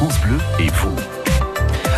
France 0.00 0.18
Bleu 0.22 0.38
et 0.58 0.68
vous. 0.68 0.96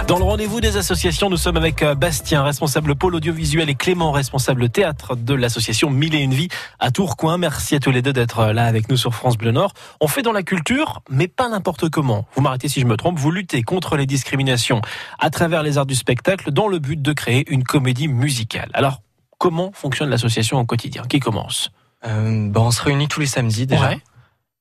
Dans 0.09 0.19
le 0.19 0.25
rendez-vous 0.25 0.61
des 0.61 0.77
associations, 0.77 1.31
nous 1.31 1.37
sommes 1.37 1.57
avec 1.57 1.85
euh, 1.85 1.95
Bastien, 1.95 2.43
responsable 2.43 2.97
pôle 2.97 3.15
audiovisuel, 3.15 3.71
et 3.71 3.77
Clément, 3.77 4.11
responsable 4.11 4.71
théâtre 4.71 5.15
de 5.15 5.35
l'association 5.35 5.89
Mille 5.89 6.17
et 6.17 6.19
une 6.19 6.35
Vie 6.35 6.49
à 6.81 6.91
Tourcoing. 6.91 7.39
Merci 7.39 7.77
à 7.77 7.79
tous 7.79 7.93
les 7.93 8.03
deux 8.03 8.13
d'être 8.13 8.41
euh, 8.41 8.53
là 8.53 8.65
avec 8.65 8.89
nous 8.89 8.97
sur 8.97 9.15
France 9.15 9.39
Bleu 9.39 9.53
Nord. 9.53 9.73
On 10.01 10.09
fait 10.09 10.23
dans 10.23 10.33
la 10.33 10.43
culture, 10.43 11.03
mais 11.11 11.29
pas 11.29 11.49
n'importe 11.49 11.91
comment. 11.91 12.27
Vous 12.35 12.43
m'arrêtez 12.43 12.67
si 12.67 12.81
je 12.81 12.87
me 12.87 12.97
trompe. 12.97 13.21
Vous 13.21 13.31
luttez 13.31 13.63
contre 13.63 13.97
les 13.97 14.07
discriminations 14.07 14.83
à 15.21 15.31
travers 15.31 15.63
les 15.63 15.79
arts 15.79 15.87
du 15.87 15.95
spectacle 15.95 16.51
dans 16.51 16.67
le 16.67 16.81
but 16.81 17.01
de 17.01 17.13
créer 17.13 17.45
une 17.53 17.63
comédie 17.63 18.09
musicale. 18.09 18.71
Alors, 18.75 19.01
comment 19.39 19.71
fonctionne 19.73 20.11
l'association 20.11 20.59
au 20.59 20.65
quotidien? 20.65 21.05
Qui 21.09 21.21
commence? 21.21 21.71
Euh, 22.05 22.49
bah, 22.49 22.63
On 22.63 22.73
se 22.73 22.83
réunit 22.83 23.07
tous 23.07 23.21
les 23.21 23.27
samedis 23.27 23.69
déjà. 23.69 23.91
Ouais. 23.91 24.01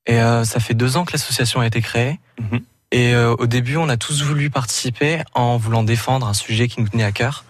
Et 0.05 0.19
euh, 0.21 0.43
ça 0.43 0.59
fait 0.59 0.75
deux 0.75 0.95
ans 0.95 1.05
que 1.05 1.13
l'association 1.13 1.59
a 1.59 1.65
été 1.65 1.81
créée. 1.81 2.19
Mhm. 2.39 2.61
Et 2.91 3.13
euh, 3.13 3.33
au 3.39 3.47
début, 3.47 3.77
on 3.77 3.87
a 3.89 3.97
tous 3.97 4.21
voulu 4.23 4.49
participer 4.49 5.21
en 5.33 5.57
voulant 5.57 5.83
défendre 5.83 6.27
un 6.27 6.33
sujet 6.33 6.67
qui 6.67 6.81
nous 6.81 6.89
tenait 6.89 7.03
à 7.05 7.11
cœur. 7.11 7.45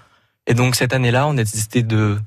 Et 0.48 0.54
donc 0.54 0.76
cette 0.76 0.94
année-là, 0.94 1.27
on 1.27 1.32
a 1.32 1.44
décidé 1.44 1.82
de 1.84 2.20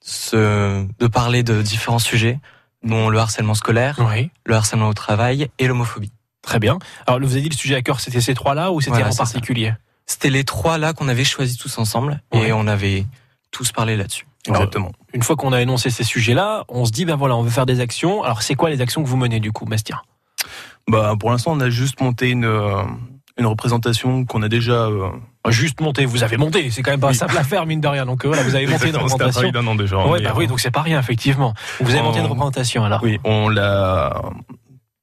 se, 0.00 0.86
de 0.98 1.06
parler 1.06 1.42
de 1.42 1.62
différents 1.62 1.98
sujets, 1.98 2.38
dont 2.82 3.08
le 3.08 3.18
harcèlement 3.18 3.54
scolaire, 3.54 3.98
Oui. 4.00 4.30
le 4.44 4.54
harcèlement 4.54 4.88
au 4.88 4.94
travail 4.94 5.48
et 5.58 5.66
l'homophobie. 5.66 6.12
Très 6.42 6.58
bien. 6.58 6.78
Alors, 7.06 7.20
vous 7.20 7.32
avez 7.32 7.40
dit 7.42 7.48
le 7.48 7.56
sujet 7.56 7.74
à 7.76 7.82
cœur, 7.82 8.00
c'était 8.00 8.20
ces 8.20 8.34
trois-là 8.34 8.70
ou 8.70 8.80
c'était 8.80 8.96
Voilà, 8.96 9.10
en 9.12 9.14
particulier? 9.16 9.72
C'était 10.04 10.28
les 10.28 10.44
trois 10.44 10.76
là 10.76 10.92
qu'on 10.92 11.08
avait 11.08 11.24
choisis 11.24 11.56
tous 11.56 11.78
ensemble 11.78 12.20
Ouais. 12.34 12.48
et 12.48 12.52
on 12.52 12.66
avait 12.66 13.06
tous 13.50 13.72
parlé 13.72 13.96
là-dessus. 13.96 14.26
Exactement. 14.46 14.92
Une 15.14 15.22
fois 15.22 15.36
qu'on 15.36 15.54
a 15.54 15.62
énoncé 15.62 15.88
ces 15.88 16.04
sujets-là, 16.04 16.64
on 16.68 16.84
se 16.84 16.92
dit, 16.92 17.06
ben 17.06 17.16
voilà, 17.16 17.34
on 17.36 17.42
veut 17.42 17.50
faire 17.50 17.64
des 17.64 17.80
actions. 17.80 18.22
Alors, 18.22 18.42
c'est 18.42 18.54
quoi 18.56 18.68
les 18.68 18.82
actions 18.82 19.02
que 19.02 19.08
vous 19.08 19.16
menez 19.16 19.40
du 19.40 19.52
coup, 19.52 19.64
Bastien 19.64 20.02
Bah, 20.90 21.14
pour 21.18 21.30
l'instant, 21.30 21.52
on 21.52 21.60
a 21.60 21.70
juste 21.70 22.00
monté 22.00 22.30
une, 22.30 22.44
euh, 22.44 22.82
une 23.38 23.46
représentation 23.46 24.24
qu'on 24.24 24.42
a 24.42 24.48
déjà. 24.48 24.86
euh, 24.86 25.08
Juste 25.50 25.80
monter, 25.82 26.06
vous 26.06 26.22
avez 26.22 26.38
monté, 26.38 26.70
c'est 26.70 26.82
quand 26.82 26.90
même 26.92 27.00
pas 27.00 27.08
Oui. 27.08 27.14
simple 27.14 27.36
à 27.36 27.44
faire, 27.44 27.66
mine 27.66 27.80
de 27.80 27.88
rien. 27.88 28.06
Donc 28.06 28.24
euh, 28.24 28.28
voilà, 28.28 28.42
vous 28.42 28.54
avez 28.54 28.66
monté 28.66 28.88
une 28.88 28.96
représentation. 28.96 29.50
d'un 29.50 29.66
an 29.66 29.74
déjà. 29.74 29.98
Ouais, 30.06 30.20
mais, 30.20 30.24
bah 30.24 30.32
oui, 30.36 30.46
donc 30.46 30.58
c'est 30.60 30.70
pas 30.70 30.80
rien, 30.82 30.98
effectivement. 30.98 31.52
Vous 31.80 31.90
avez 31.92 32.00
monté 32.02 32.18
une 32.20 32.24
on- 32.26 32.30
représentation 32.30 32.82
alors 32.84 33.02
Oui, 33.02 33.18
on 33.24 33.50
l'a 33.50 34.22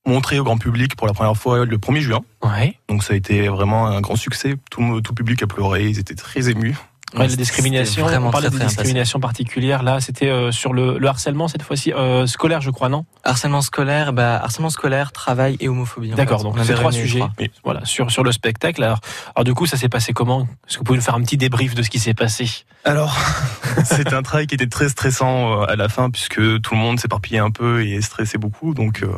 montré 0.07 0.39
au 0.39 0.43
grand 0.43 0.57
public 0.57 0.95
pour 0.95 1.05
la 1.05 1.13
première 1.13 1.37
fois 1.37 1.63
le 1.63 1.77
1er 1.77 2.01
juin. 2.01 2.21
Ouais. 2.43 2.75
Donc 2.89 3.03
ça 3.03 3.13
a 3.13 3.15
été 3.17 3.47
vraiment 3.49 3.85
un 3.85 4.01
grand 4.01 4.15
succès. 4.15 4.55
Tout 4.71 4.81
tout 5.01 5.11
le 5.11 5.15
public 5.15 5.43
a 5.43 5.47
pleuré, 5.47 5.87
ils 5.89 5.99
étaient 5.99 6.15
très 6.15 6.49
émus. 6.49 6.75
Ouais, 7.13 7.27
la 7.27 7.35
discrimination, 7.35 8.05
on 8.05 8.31
parlait 8.31 8.49
très, 8.49 8.59
de 8.59 8.65
discrimination 8.65 9.19
particulière. 9.19 9.83
Là, 9.83 9.99
c'était 9.99 10.29
euh, 10.29 10.51
sur 10.51 10.73
le, 10.73 10.97
le 10.97 11.07
harcèlement 11.07 11.47
cette 11.47 11.63
fois-ci, 11.63 11.91
euh, 11.93 12.25
scolaire, 12.25 12.61
je 12.61 12.71
crois, 12.71 12.87
non? 12.89 13.05
Harcèlement 13.23 13.61
scolaire, 13.61 14.13
bah, 14.13 14.39
harcèlement 14.41 14.69
scolaire, 14.69 15.11
travail 15.11 15.57
et 15.59 15.67
homophobie. 15.67 16.11
D'accord, 16.11 16.43
donc 16.43 16.55
c'est 16.63 16.73
trois 16.73 16.91
sujets. 16.91 17.19
trois. 17.19 17.31
Voilà, 17.63 17.83
sur 17.85 18.11
sur 18.11 18.23
le 18.23 18.31
spectacle. 18.31 18.81
Alors, 18.83 18.99
alors 19.35 19.43
du 19.43 19.53
coup, 19.53 19.65
ça 19.65 19.77
s'est 19.77 19.89
passé 19.89 20.13
comment? 20.13 20.43
Est-ce 20.67 20.75
que 20.75 20.79
vous 20.79 20.83
pouvez 20.85 20.97
nous 20.97 21.03
faire 21.03 21.15
un 21.15 21.21
petit 21.21 21.37
débrief 21.37 21.75
de 21.75 21.83
ce 21.83 21.89
qui 21.89 21.99
s'est 21.99 22.13
passé? 22.13 22.49
Alors, 22.85 23.15
c'était 23.83 24.13
un 24.13 24.21
travail 24.23 24.47
qui 24.47 24.55
était 24.55 24.67
très 24.67 24.89
stressant 24.89 25.61
euh, 25.61 25.65
à 25.65 25.75
la 25.75 25.89
fin 25.89 26.09
puisque 26.09 26.61
tout 26.61 26.73
le 26.73 26.79
monde 26.79 26.99
s'éparpillait 26.99 27.39
un 27.39 27.51
peu 27.51 27.85
et 27.85 28.01
stressait 28.01 28.37
beaucoup. 28.37 28.73
Donc, 28.73 29.03
euh, 29.03 29.09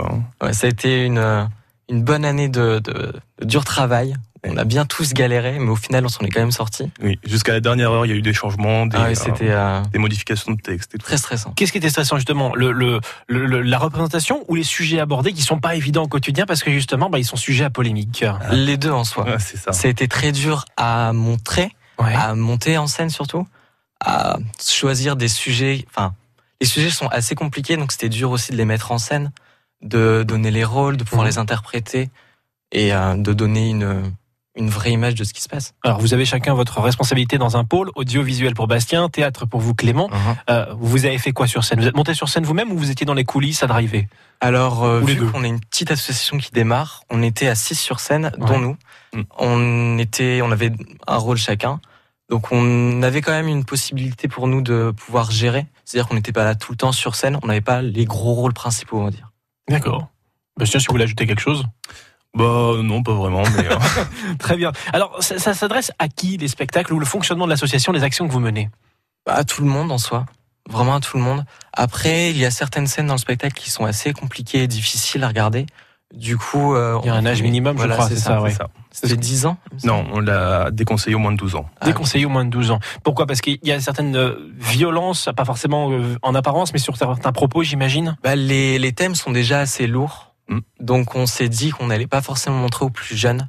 Ouais, 0.41 0.53
ça 0.53 0.67
a 0.67 0.69
été 0.69 1.05
une, 1.05 1.47
une 1.89 2.03
bonne 2.03 2.25
année 2.25 2.49
de, 2.49 2.79
de, 2.79 3.13
de 3.39 3.45
dur 3.45 3.63
travail. 3.63 4.15
On 4.45 4.57
a 4.57 4.65
bien 4.65 4.85
tous 4.85 5.13
galéré, 5.13 5.57
mais 5.57 5.69
au 5.69 5.75
final, 5.77 6.05
on 6.05 6.09
s'en 6.09 6.25
est 6.25 6.29
quand 6.29 6.41
même 6.41 6.51
sorti. 6.51 6.91
oui, 7.01 7.17
jusqu'à 7.25 7.53
la 7.53 7.61
dernière 7.61 7.91
heure, 7.91 8.05
il 8.05 8.09
y 8.09 8.11
a 8.11 8.15
eu 8.15 8.21
des 8.21 8.33
changements, 8.33 8.85
des, 8.85 8.97
Ah 8.97 9.05
euh, 9.07 9.31
euh, 9.41 9.81
des 9.93 9.99
modifications 9.99 10.51
de 10.51 10.59
texte 10.59 10.93
et 10.95 10.97
tout. 10.97 11.05
très 11.05 11.17
stressant. 11.17 11.51
Qu'est-ce 11.55 11.71
qui 11.71 11.77
était 11.77 11.89
stressant 11.89 12.17
justement? 12.17 12.53
Le, 12.53 12.71
le, 12.73 12.99
le- 13.27 13.61
la 13.61 13.77
représentation 13.77 14.43
ou 14.49 14.55
les 14.55 14.63
sujets 14.63 14.99
abordés 14.99 15.31
qui 15.31 15.41
sont 15.43 15.59
pas 15.59 15.75
évidents 15.75 16.03
au 16.03 16.07
quotidien 16.09 16.45
parce 16.45 16.61
que 16.61 16.71
justement, 16.71 17.09
bah, 17.09 17.19
ils 17.19 17.25
sont 17.25 17.37
sujets 17.37 17.63
à 17.63 17.69
polémique? 17.69 18.25
Les 18.51 18.75
deux 18.75 18.91
en 18.91 19.05
soi. 19.05 19.23
Ouais, 19.23 19.39
c'est 19.39 19.55
ça. 19.57 19.71
Ça 19.71 19.87
a 19.87 19.91
été 19.91 20.07
très 20.09 20.31
dur 20.33 20.65
à 20.75 21.13
montrer, 21.13 21.71
Ouais. 21.99 22.13
à 22.13 22.35
monter 22.35 22.77
en 22.77 22.87
scène 22.87 23.09
surtout, 23.09 23.47
à 24.03 24.37
choisir 24.61 25.15
des 25.15 25.27
sujets. 25.29 25.85
Enfin, 25.89 26.15
les 26.59 26.67
sujets 26.67 26.89
sont 26.89 27.07
assez 27.07 27.35
compliqués, 27.35 27.77
donc 27.77 27.91
c'était 27.93 28.09
dur 28.09 28.31
aussi 28.31 28.51
de 28.51 28.57
les 28.57 28.65
mettre 28.65 28.91
en 28.91 28.97
scène, 28.97 29.31
de 29.81 30.23
donner 30.23 30.51
les 30.51 30.65
rôles, 30.65 30.97
de 30.97 31.03
pouvoir 31.05 31.23
Mhm. 31.23 31.29
les 31.31 31.37
interpréter 31.37 32.09
et 32.73 32.93
euh, 32.93 33.15
de 33.15 33.31
donner 33.33 33.69
une, 33.69 34.11
une 34.55 34.69
vraie 34.69 34.91
image 34.91 35.15
de 35.15 35.23
ce 35.23 35.33
qui 35.33 35.41
se 35.41 35.49
passe. 35.49 35.73
Alors, 35.83 35.99
vous 35.99 36.13
avez 36.13 36.25
chacun 36.25 36.53
votre 36.53 36.79
responsabilité 36.79 37.37
dans 37.37 37.57
un 37.57 37.63
pôle, 37.63 37.89
audiovisuel 37.95 38.53
pour 38.53 38.67
Bastien, 38.67 39.09
théâtre 39.09 39.45
pour 39.45 39.59
vous 39.59 39.73
Clément. 39.73 40.09
Euh, 40.49 40.65
vous 40.77 41.05
avez 41.05 41.17
fait 41.17 41.31
quoi 41.31 41.47
sur 41.47 41.63
scène? 41.63 41.79
Vous 41.79 41.87
êtes 41.87 41.95
monté 41.97 42.13
sur 42.13 42.29
scène 42.29 42.43
vous-même 42.43 42.71
ou 42.71 42.77
vous 42.77 42.91
étiez 42.91 43.05
dans 43.05 43.15
les 43.15 43.23
coulisses 43.23 43.63
à 43.63 43.67
driver? 43.67 44.07
Alors, 44.41 44.83
euh, 44.83 44.99
vu 44.99 45.25
qu'on 45.31 45.43
est 45.43 45.47
une 45.47 45.59
petite 45.59 45.89
association 45.91 46.37
qui 46.37 46.51
démarre, 46.51 47.03
on 47.09 47.23
était 47.23 47.47
à 47.47 47.55
6 47.55 47.75
sur 47.75 47.99
scène, 47.99 48.31
Ouais. 48.37 48.47
dont 48.47 48.59
nous. 48.59 48.77
Mm. 49.13 49.21
On 49.39 49.97
était, 49.97 50.41
on 50.43 50.51
avait 50.51 50.71
un 51.07 51.17
rôle 51.17 51.37
chacun. 51.37 51.79
Donc, 52.29 52.51
on 52.51 53.01
avait 53.03 53.21
quand 53.21 53.31
même 53.31 53.47
une 53.47 53.65
possibilité 53.65 54.27
pour 54.27 54.47
nous 54.47 54.61
de 54.61 54.91
pouvoir 54.95 55.31
gérer. 55.31 55.65
C'est-à-dire 55.85 56.07
qu'on 56.07 56.15
n'était 56.15 56.31
pas 56.31 56.43
là 56.43 56.55
tout 56.55 56.71
le 56.73 56.77
temps 56.77 56.91
sur 56.91 57.15
scène. 57.15 57.37
On 57.43 57.47
n'avait 57.47 57.61
pas 57.61 57.81
les 57.81 58.05
gros 58.05 58.33
rôles 58.33 58.53
principaux, 58.53 58.99
on 58.99 59.05
va 59.05 59.11
dire. 59.11 59.31
D'accord. 59.69 60.07
Bastien, 60.57 60.79
si 60.79 60.85
vous 60.87 60.93
voulez 60.93 61.03
ajouter 61.05 61.25
quelque 61.25 61.41
chose 61.41 61.65
Bah 62.35 62.71
non, 62.81 63.03
pas 63.03 63.13
vraiment, 63.13 63.43
mais 63.55 63.67
euh, 63.67 63.75
Très 64.39 64.57
bien. 64.57 64.71
Alors, 64.91 65.21
ça, 65.21 65.37
ça 65.37 65.53
s'adresse 65.53 65.91
à 65.99 66.07
qui 66.07 66.37
les 66.37 66.47
spectacles 66.47 66.93
ou 66.93 66.99
le 66.99 67.05
fonctionnement 67.05 67.45
de 67.45 67.51
l'association, 67.51 67.91
les 67.91 68.03
actions 68.03 68.27
que 68.27 68.33
vous 68.33 68.39
menez? 68.39 68.69
Bah, 69.25 69.33
À 69.35 69.43
tout 69.43 69.61
le 69.63 69.69
monde 69.69 69.91
en 69.91 69.97
soi. 69.99 70.25
Vraiment 70.69 70.95
à 70.95 70.99
tout 70.99 71.17
le 71.17 71.23
monde. 71.23 71.43
Après, 71.73 72.31
il 72.31 72.37
y 72.37 72.45
a 72.45 72.51
certaines 72.51 72.87
scènes 72.87 73.07
dans 73.07 73.15
le 73.15 73.19
spectacle 73.19 73.53
qui 73.55 73.69
sont 73.69 73.85
assez 73.85 74.13
compliquées 74.13 74.63
et 74.63 74.67
difficiles 74.67 75.23
à 75.23 75.27
regarder. 75.27 75.65
Du 76.13 76.37
coup, 76.37 76.75
euh, 76.75 76.99
Il 77.03 77.07
y 77.07 77.09
a 77.09 77.15
un 77.15 77.25
âge 77.25 77.41
minimum, 77.41 77.75
Voilà, 77.75 77.93
je 77.93 77.97
crois, 77.97 78.09
c'est 78.09 78.15
c'est 78.15 78.21
ça, 78.21 78.29
ça, 78.35 78.41
ouais. 78.41 78.51
c'est 78.51 78.57
ça. 78.57 78.67
C'était 78.91 79.17
10 79.17 79.45
ans. 79.47 79.57
Non, 79.83 80.05
on 80.13 80.19
l'a 80.19 80.69
déconseillé 80.71 81.15
au 81.15 81.19
moins 81.19 81.31
de 81.31 81.37
12 81.37 81.55
ans. 81.55 81.65
Ah, 81.81 81.85
Déconseillé 81.87 82.25
au 82.25 82.29
moins 82.29 82.45
de 82.45 82.51
12 82.51 82.69
ans. 82.71 82.79
Pourquoi? 83.03 83.25
Parce 83.25 83.41
qu'il 83.41 83.57
y 83.63 83.71
a 83.71 83.79
certaines 83.79 84.15
euh, 84.15 84.35
violences, 84.59 85.29
pas 85.35 85.43
forcément 85.45 85.89
en 86.21 86.35
apparence, 86.35 86.71
mais 86.71 86.79
sur 86.79 86.97
certains 86.97 87.31
propos, 87.31 87.63
j'imagine? 87.63 88.15
Bah, 88.23 88.35
les, 88.35 88.77
les 88.79 88.93
thèmes 88.93 89.15
sont 89.15 89.31
déjà 89.31 89.59
assez 89.59 89.87
lourds. 89.87 90.32
Mm. 90.49 90.59
Donc 90.79 91.15
on 91.15 91.25
s'est 91.25 91.49
dit 91.49 91.71
qu'on 91.71 91.87
n'allait 91.87 92.07
pas 92.07 92.21
forcément 92.21 92.57
montrer 92.57 92.85
aux 92.85 92.89
plus 92.89 93.15
jeunes. 93.15 93.47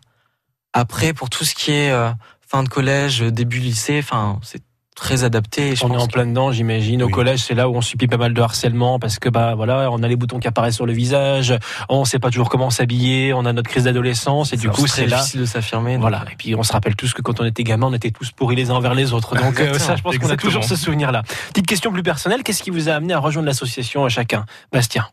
Après, 0.73 1.13
pour 1.13 1.31
tout 1.31 1.45
ce 1.45 1.55
qui 1.55 1.71
est 1.73 1.91
euh, 1.91 2.11
fin 2.47 2.63
de 2.63 2.69
collège, 2.69 3.21
début 3.21 3.59
lycée, 3.61 4.01
enfin, 4.03 4.39
c'est 4.43 4.63
très 4.97 5.25
adapté. 5.25 5.75
je 5.75 5.85
on 5.85 5.93
est 5.93 5.97
en 5.97 6.07
que- 6.07 6.13
plein 6.13 6.25
dedans, 6.27 6.53
j'imagine. 6.53 7.03
Au 7.03 7.07
Oui. 7.07 7.13
collège, 7.13 7.41
c'est 7.43 7.55
là 7.55 7.69
où 7.69 7.75
on 7.75 7.81
subit 7.81 8.07
pas 8.07 8.17
mal 8.17 8.33
de 8.33 8.41
harcèlement 8.41 9.01
parce 9.01 9.19
que 9.19 9.29
bah 9.29 9.57
voilà, 9.57 9.91
on 9.91 10.03
a 10.05 10.09
les 10.09 10.15
boutons 10.15 10.39
qui 10.39 10.47
apparaissent 10.47 10.77
sur 10.77 10.87
le 10.87 10.93
visage, 10.93 11.53
on 11.89 12.05
sait 12.05 12.21
pas 12.21 12.31
toujours 12.31 12.49
comment 12.49 12.71
s'habiller, 12.71 13.33
on 13.35 13.45
a 13.45 13.53
notre 13.53 13.69
crise 13.69 13.85
d'adolescence 13.85 14.53
et 14.53 14.57
du 14.57 14.69
coup 14.69 14.87
c'est 14.87 15.07
là. 15.09 15.17
difficile 15.19 15.41
de 15.41 15.47
s'affirmer. 15.47 15.95
donc, 15.95 16.03
Voilà. 16.03 16.25
Et 16.31 16.37
puis 16.37 16.55
on 16.55 16.63
se 16.63 16.73
rappelle 16.73 16.95
tous 16.95 17.13
que 17.13 17.23
quand 17.23 17.41
on 17.41 17.45
était 17.45 17.65
gamin, 17.65 17.89
on 17.89 17.93
était 17.93 18.13
tous 18.13 18.31
pourris 18.31 18.55
les 18.55 18.71
uns 18.71 18.75
envers 18.75 18.95
les 18.95 19.13
autres. 19.13 19.35
Donc 19.37 19.59
euh, 19.59 19.77
ça, 19.81 19.97
je 19.97 20.03
pense 20.03 20.17
qu'on 20.17 20.31
a 20.31 20.37
toujours 20.37 20.63
ce 20.63 20.77
souvenir-là. 20.77 21.25
Petite 21.49 21.67
question 21.67 21.91
plus 21.93 22.05
personnelle, 22.05 22.45
qu'est-ce 22.45 22.63
qui 22.63 22.71
vous 22.71 22.89
a 22.89 22.93
amené 22.93 23.15
à 23.15 23.19
rejoindre 23.19 23.47
l'association 23.47 24.05
à 24.05 24.09
chacun? 24.09 24.47
Bastien. 24.73 25.07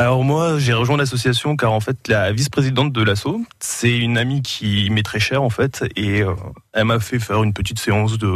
Alors 0.00 0.24
moi, 0.24 0.58
j'ai 0.58 0.72
rejoint 0.72 0.96
l'association 0.96 1.56
car 1.56 1.72
en 1.72 1.80
fait, 1.80 2.08
la 2.08 2.32
vice-présidente 2.32 2.90
de 2.90 3.02
l'asso, 3.02 3.36
c'est 3.58 3.98
une 3.98 4.16
amie 4.16 4.40
qui 4.40 4.88
m'est 4.90 5.02
très 5.02 5.20
chère 5.20 5.42
en 5.42 5.50
fait, 5.50 5.84
et 5.94 6.22
euh, 6.22 6.32
elle 6.72 6.84
m'a 6.86 6.98
fait 7.00 7.18
faire 7.18 7.42
une 7.42 7.52
petite 7.52 7.78
séance 7.78 8.16
de, 8.16 8.32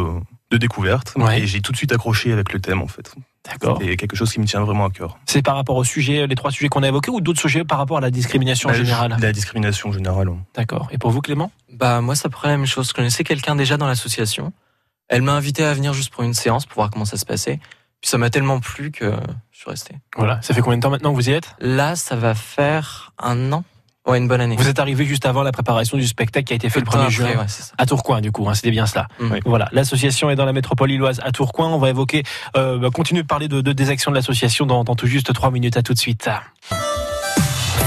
de 0.51 0.57
découverte, 0.59 1.15
Ouais. 1.17 1.41
et 1.41 1.47
j'ai 1.47 1.63
tout 1.63 1.73
de 1.73 1.77
suite 1.79 1.91
accroché 1.93 2.33
avec 2.35 2.53
le 2.53 2.61
thème 2.61 2.83
en 2.83 2.87
fait. 2.87 3.15
D'accord. 3.51 3.79
C'est 3.81 3.97
quelque 3.97 4.15
chose 4.15 4.31
qui 4.31 4.41
me 4.41 4.45
tient 4.45 4.61
vraiment 4.61 4.85
à 4.85 4.91
cœur. 4.91 5.17
C'est 5.25 5.41
par 5.41 5.55
rapport 5.57 5.77
au 5.77 5.85
sujet, 5.85 6.27
les 6.27 6.35
trois 6.35 6.51
sujets 6.51 6.69
qu'on 6.69 6.83
a 6.83 6.89
évoqués 6.89 7.11
ou 7.11 7.23
d'autres 7.23 7.41
sujets 7.41 7.65
par 7.65 7.79
rapport 7.79 7.97
à 7.97 8.01
la 8.03 8.11
discrimination 8.11 8.69
en 8.69 8.73
Bah, 8.73 8.79
général 8.79 9.17
La 9.19 9.33
discrimination 9.33 9.91
générale. 9.91 10.29
hein. 10.29 10.39
D'accord. 10.55 10.89
Et 10.93 10.99
pour 10.99 11.13
vous, 11.13 11.23
Clément? 11.23 11.51
Bah 11.73 12.03
moi, 12.03 12.15
ça 12.15 12.29
pourrait 12.29 12.49
la 12.49 12.57
même 12.59 12.67
chose. 12.67 12.89
Je 12.89 12.95
connaissais 12.95 13.25
quelqu'un 13.25 13.57
déjà 13.57 13.79
dans 13.79 13.87
l'association. 13.87 14.53
Elle 15.09 15.23
m'a 15.23 15.33
invité 15.33 15.65
à 15.65 15.73
venir 15.73 15.95
juste 15.95 16.13
pour 16.13 16.25
une 16.25 16.35
séance 16.35 16.67
pour 16.67 16.77
voir 16.77 16.91
comment 16.91 17.05
ça 17.07 17.17
se 17.17 17.25
passait. 17.25 17.59
Puis 18.03 18.11
ça 18.11 18.19
m'a 18.19 18.29
tellement 18.29 18.61
plu 18.61 18.91
que 18.91 19.15
suis 19.65 19.71
resté. 19.71 19.95
Voilà. 20.17 20.41
Ça 20.43 20.55
fait 20.55 20.61
combien 20.61 20.77
de 20.79 20.83
temps 20.83 20.91
maintenant 20.91 21.11
que 21.11 21.17
vous 21.17 21.29
y 21.29 21.33
êtes? 21.33 21.55
Là, 21.61 21.97
ça 21.97 22.17
va 22.17 22.35
faire 22.35 23.13
un 23.19 23.53
an. 23.53 23.65
Ouais, 24.07 24.19
une 24.19 24.29
bonne 24.29 24.43
année. 24.43 24.55
Vous 24.57 24.69
êtes 24.69 24.79
arrivé 24.81 25.07
juste 25.07 25.25
avant 25.25 25.43
la 25.43 25.51
préparation 25.51 25.97
du 25.97 26.07
spectacle 26.07 26.45
qui 26.45 26.53
a 26.53 26.57
été 26.57 26.69
fait 26.69 26.79
le 26.81 26.85
Peu 26.85 26.91
de 26.91 26.97
1er 26.99 27.05
temps 27.05 27.09
juin. 27.11 27.27
ouais. 27.29 27.47
À 27.79 27.87
Tourcoing, 27.87 28.21
du 28.21 28.33
coup, 28.33 28.47
hein, 28.47 28.53
c'était 28.55 28.71
bien 28.71 28.85
cela. 28.85 29.09
Mm. 29.19 29.37
Voilà, 29.47 29.69
l'association 29.73 30.29
est 30.29 30.37
dans 30.37 30.45
la 30.45 30.53
métropole 30.53 30.91
illoise 30.91 31.21
à 31.25 31.33
Tourcoing. 31.33 31.69
On 31.69 31.79
va 31.79 31.89
évoquer, 31.89 32.23
euh, 32.57 32.79
bah, 32.79 32.91
continuer 32.93 33.23
de 33.23 33.27
parler 33.27 33.49
de, 33.49 33.63
de- 33.63 33.73
des 33.73 33.89
actions 33.89 34.11
de 34.11 34.17
l'association 34.17 34.67
dans, 34.67 34.85
dans 34.85 34.95
tout 34.95 35.07
juste 35.07 35.33
trois 35.33 35.51
minutes. 35.51 35.79
À 35.79 35.83
tout 35.83 35.95
de 35.95 35.99
suite. 35.99 36.29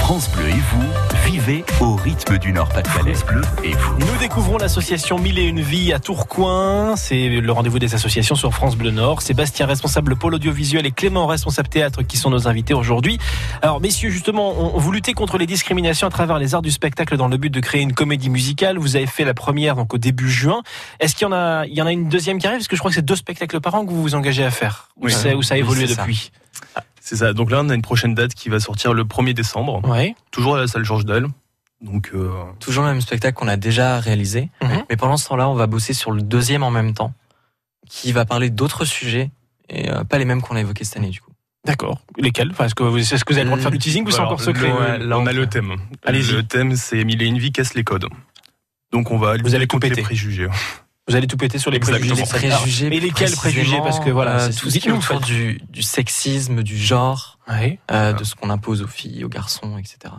France 0.07 0.31
Bleu 0.31 0.47
et 0.47 0.53
vous, 0.53 1.29
vivez 1.29 1.65
au 1.81 1.97
rythme 1.97 2.37
du 2.37 2.53
Nord-Pas-de-Calais. 2.53 3.11
Bleu 3.27 3.41
et 3.65 3.73
vous. 3.73 3.97
Nous 3.99 4.17
découvrons 4.21 4.57
l'association 4.57 5.19
Mille 5.19 5.37
et 5.37 5.43
une 5.43 5.59
Vie 5.59 5.91
à 5.91 5.99
Tourcoing. 5.99 6.95
C'est 6.95 7.27
le 7.27 7.51
rendez-vous 7.51 7.77
des 7.77 7.93
associations 7.93 8.35
sur 8.35 8.53
France 8.53 8.77
Bleu 8.77 8.91
Nord. 8.91 9.21
Sébastien, 9.21 9.65
responsable 9.65 10.15
pôle 10.15 10.35
audiovisuel, 10.35 10.85
et 10.85 10.91
Clément, 10.91 11.27
responsable 11.27 11.67
théâtre, 11.67 12.03
qui 12.03 12.15
sont 12.15 12.29
nos 12.29 12.47
invités 12.47 12.73
aujourd'hui. 12.73 13.17
Alors, 13.61 13.81
messieurs, 13.81 14.09
justement, 14.09 14.53
on, 14.57 14.79
vous 14.79 14.91
luttez 14.93 15.11
contre 15.11 15.37
les 15.37 15.45
discriminations 15.45 16.07
à 16.07 16.09
travers 16.09 16.39
les 16.39 16.55
arts 16.55 16.61
du 16.61 16.71
spectacle 16.71 17.17
dans 17.17 17.27
le 17.27 17.35
but 17.35 17.49
de 17.49 17.59
créer 17.59 17.81
une 17.81 17.91
comédie 17.91 18.29
musicale. 18.29 18.77
Vous 18.77 18.95
avez 18.95 19.07
fait 19.07 19.25
la 19.25 19.33
première 19.33 19.75
donc 19.75 19.93
au 19.93 19.97
début 19.97 20.31
juin. 20.31 20.61
Est-ce 21.01 21.15
qu'il 21.15 21.27
y 21.27 21.27
en 21.27 21.33
a, 21.33 21.65
il 21.65 21.73
y 21.73 21.81
en 21.81 21.85
a 21.85 21.91
une 21.91 22.07
deuxième 22.07 22.39
qui 22.39 22.47
arrive? 22.47 22.59
Parce 22.59 22.69
que 22.69 22.77
je 22.77 22.79
crois 22.79 22.91
que 22.91 22.95
c'est 22.95 23.05
deux 23.05 23.17
spectacles 23.17 23.59
par 23.59 23.75
an 23.75 23.85
que 23.85 23.91
vous 23.91 24.01
vous 24.01 24.15
engagez 24.15 24.45
à 24.45 24.51
faire. 24.51 24.87
Ou 24.95 25.07
Oui. 25.07 25.11
ça, 25.11 25.35
ou 25.35 25.41
ça 25.43 25.55
a 25.55 25.57
Oui, 25.57 25.63
évolué 25.63 25.85
ça. 25.87 26.05
C'est 27.01 27.15
ça. 27.15 27.33
Donc 27.33 27.51
là, 27.51 27.61
on 27.63 27.69
a 27.69 27.73
une 27.75 27.81
prochaine 27.81 28.13
date 28.15 28.33
qui 28.33 28.49
va 28.49 28.59
sortir 28.59 28.93
le 28.93 29.03
1er 29.05 29.33
décembre, 29.33 29.81
Ouais. 29.87 30.15
toujours 30.31 30.55
à 30.57 30.59
la 30.59 30.67
salle 30.67 30.83
Georges 30.83 31.05
Dalle. 31.05 31.27
Donc, 31.81 32.09
euh, 32.13 32.31
Toujours 32.59 32.83
le 32.83 32.89
même 32.89 33.01
spectacle 33.01 33.37
qu'on 33.37 33.47
a 33.47 33.55
déjà 33.57 33.99
réalisé. 33.99 34.49
Mhm. 34.63 34.83
Mais 34.89 34.97
pendant 34.97 35.15
ce 35.17 35.27
temps-là, 35.29 35.47
on 35.47 35.53
va 35.53 35.67
bosser 35.67 35.93
sur 35.93 36.11
le 36.11 36.21
deuxième 36.23 36.63
en 36.63 36.71
même 36.71 36.93
temps, 36.93 37.13
qui 37.89 38.11
va 38.11 38.25
parler 38.25 38.49
d'autres 38.49 38.83
sujets 38.83 39.29
et 39.69 39.89
euh, 39.91 40.03
pas 40.03 40.17
les 40.17 40.25
mêmes 40.25 40.41
qu'on 40.41 40.55
a 40.55 40.59
évoqués 40.61 40.83
cette 40.83 40.97
année 40.97 41.09
du 41.09 41.21
coup. 41.21 41.31
D'accord. 41.65 42.01
Lesquels? 42.17 42.49
Enfin, 42.51 42.65
Est-ce 42.65 42.75
que 42.75 42.83
vous, 42.83 42.97
que 42.97 42.99
vous 42.99 43.33
avez 43.33 43.41
le 43.41 43.45
droit 43.45 43.57
de 43.57 43.61
faire 43.61 43.71
du 43.71 43.77
teasing 43.77 44.05
ou 44.07 44.11
c'est 44.11 44.19
encore 44.21 44.41
secret? 44.41 44.67
le- 44.69 44.73
Ouais, 44.73 44.97
là, 44.99 45.17
on 45.19 45.25
a 45.27 45.33
le 45.33 45.47
thème. 45.47 45.75
Allez-y. 46.03 46.31
Le 46.31 46.43
thème, 46.43 46.75
c'est 46.75 47.03
Mille 47.03 47.21
et 47.21 47.25
une 47.25 47.37
vie 47.37 47.51
casse 47.51 47.73
les 47.73 47.83
codes. 47.83 48.07
Donc, 48.91 49.11
on 49.11 49.17
va 49.17 49.37
Vous 49.37 49.53
allez 49.53 49.67
toutes 49.67 49.83
les 49.83 50.01
préjugés. 50.01 50.47
Vous 51.07 51.15
allez 51.15 51.27
tout 51.27 51.37
péter 51.37 51.57
sur 51.57 51.71
les 51.71 51.77
Exactement. 51.77 52.15
préjugés. 52.25 52.47
Les 52.49 52.55
préjugés. 52.55 52.89
Mais 52.89 52.99
lesquels 52.99 53.31
préjugés 53.31 53.77
Parce 53.77 53.99
que 53.99 54.09
voilà, 54.09 54.41
euh, 54.41 54.49
tout 54.57 54.69
ce 54.69 54.77
qui 54.79 54.89
est 54.89 54.91
autour 54.91 55.19
du, 55.21 55.61
du 55.69 55.81
sexisme, 55.81 56.63
du 56.63 56.77
genre, 56.77 57.39
Ouais. 57.49 57.79
euh, 57.91 58.11
de 58.13 58.23
ce 58.25 58.35
qu'on 58.35 58.49
impose 58.49 58.81
aux 58.81 58.87
filles, 58.87 59.23
aux 59.23 59.29
garçons, 59.29 59.77
etc. 59.77 60.13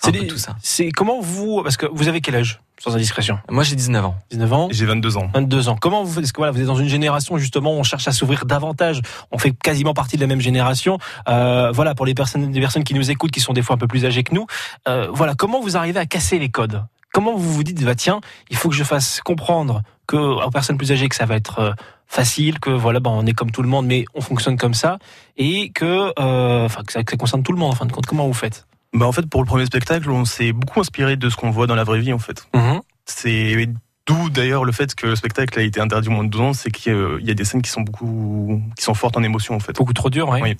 C'est 0.00 0.12
des- 0.12 0.26
tout 0.26 0.38
ça. 0.38 0.56
C'est 0.62 0.90
comment 0.90 1.20
vous 1.20 1.62
parce 1.62 1.76
que 1.76 1.86
vous 1.92 2.08
avez 2.08 2.20
quel 2.20 2.36
âge 2.36 2.60
sans 2.82 2.94
indiscrétion? 2.94 3.38
Moi 3.50 3.64
j'ai 3.64 3.76
19 3.76 4.04
ans. 4.04 4.16
19 4.30 4.52
ans? 4.52 4.68
J'ai 4.70 4.86
22 4.86 5.16
ans. 5.18 5.30
22 5.34 5.68
ans. 5.68 5.76
Comment 5.80 6.04
vous 6.04 6.12
faites 6.12 6.22
Parce 6.22 6.32
que 6.32 6.38
voilà, 6.38 6.52
vous 6.52 6.60
êtes 6.60 6.66
dans 6.66 6.76
une 6.76 6.88
génération 6.88 7.36
justement, 7.38 7.74
où 7.74 7.78
on 7.78 7.82
cherche 7.82 8.08
à 8.08 8.12
s'ouvrir 8.12 8.44
davantage. 8.46 9.00
On 9.30 9.38
fait 9.38 9.52
quasiment 9.52 9.92
partie 9.94 10.16
de 10.16 10.22
la 10.22 10.26
même 10.26 10.40
génération. 10.40 10.98
Euh, 11.28 11.70
voilà, 11.72 11.94
pour 11.94 12.06
les 12.06 12.14
personnes, 12.14 12.50
des 12.50 12.60
personnes 12.60 12.84
qui 12.84 12.94
nous 12.94 13.10
écoutent, 13.10 13.30
qui 13.30 13.40
sont 13.40 13.52
des 13.52 13.62
fois 13.62 13.74
un 13.76 13.78
peu 13.78 13.86
plus 13.88 14.04
âgées 14.06 14.22
que 14.24 14.34
nous. 14.34 14.46
Euh, 14.88 15.08
voilà, 15.12 15.34
comment 15.34 15.60
vous 15.60 15.76
arrivez 15.76 16.00
à 16.00 16.06
casser 16.06 16.38
les 16.38 16.48
codes? 16.50 16.82
Comment 17.12 17.34
vous 17.36 17.52
vous 17.52 17.64
dites, 17.64 17.82
bah 17.84 17.94
tiens, 17.94 18.20
il 18.50 18.56
faut 18.56 18.68
que 18.70 18.74
je 18.74 18.84
fasse 18.84 19.20
comprendre 19.22 19.82
que 20.08 20.16
aux 20.16 20.50
personnes 20.50 20.76
plus 20.78 20.90
âgées 20.90 21.08
que 21.08 21.14
ça 21.14 21.26
va 21.26 21.36
être 21.36 21.58
euh, 21.60 21.72
facile, 22.08 22.58
que 22.58 22.70
voilà, 22.70 22.98
bah, 22.98 23.10
on 23.12 23.24
est 23.26 23.32
comme 23.34 23.50
tout 23.52 23.62
le 23.62 23.68
monde, 23.68 23.86
mais 23.86 24.04
on 24.14 24.20
fonctionne 24.20 24.56
comme 24.56 24.74
ça, 24.74 24.98
et 25.36 25.70
que, 25.70 26.12
euh, 26.18 26.64
enfin, 26.64 26.82
que 26.82 26.92
ça, 26.92 27.04
que 27.04 27.10
ça 27.12 27.16
concerne 27.16 27.42
tout 27.44 27.52
le 27.52 27.58
monde 27.58 27.70
en 27.72 27.76
fin 27.76 27.86
de 27.86 27.92
compte. 27.92 28.06
Comment 28.06 28.26
vous 28.26 28.32
faites? 28.34 28.66
Bah, 28.94 29.06
en 29.06 29.12
fait, 29.12 29.26
pour 29.28 29.42
le 29.42 29.46
premier 29.46 29.66
spectacle, 29.66 30.10
on 30.10 30.24
s'est 30.24 30.52
beaucoup 30.52 30.80
inspiré 30.80 31.16
de 31.16 31.28
ce 31.28 31.36
qu'on 31.36 31.50
voit 31.50 31.66
dans 31.66 31.74
la 31.76 31.84
vraie 31.84 32.00
vie, 32.00 32.12
en 32.12 32.18
fait. 32.18 32.48
C'est 33.04 33.68
d'où 34.06 34.30
d'ailleurs 34.30 34.64
le 34.64 34.72
fait 34.72 34.94
que 34.94 35.06
le 35.08 35.16
spectacle 35.16 35.58
a 35.58 35.62
été 35.62 35.80
interdit 35.80 36.08
au 36.08 36.12
moins 36.12 36.24
de 36.24 36.30
12 36.30 36.40
ans, 36.40 36.52
c'est 36.54 36.70
qu'il 36.70 37.18
y 37.20 37.30
a- 37.30 37.34
des 37.34 37.44
scènes 37.44 37.60
qui 37.60 37.70
sont 37.70 37.82
beaucoup, 37.82 38.62
qui 38.76 38.82
sont 38.84 38.94
fortes 38.94 39.16
en 39.18 39.22
émotion, 39.22 39.54
en 39.54 39.60
fait. 39.60 39.74
Beaucoup 39.76 39.92
trop 39.92 40.08
dur, 40.08 40.28
ouais. 40.30 40.40
Oui. 40.42 40.56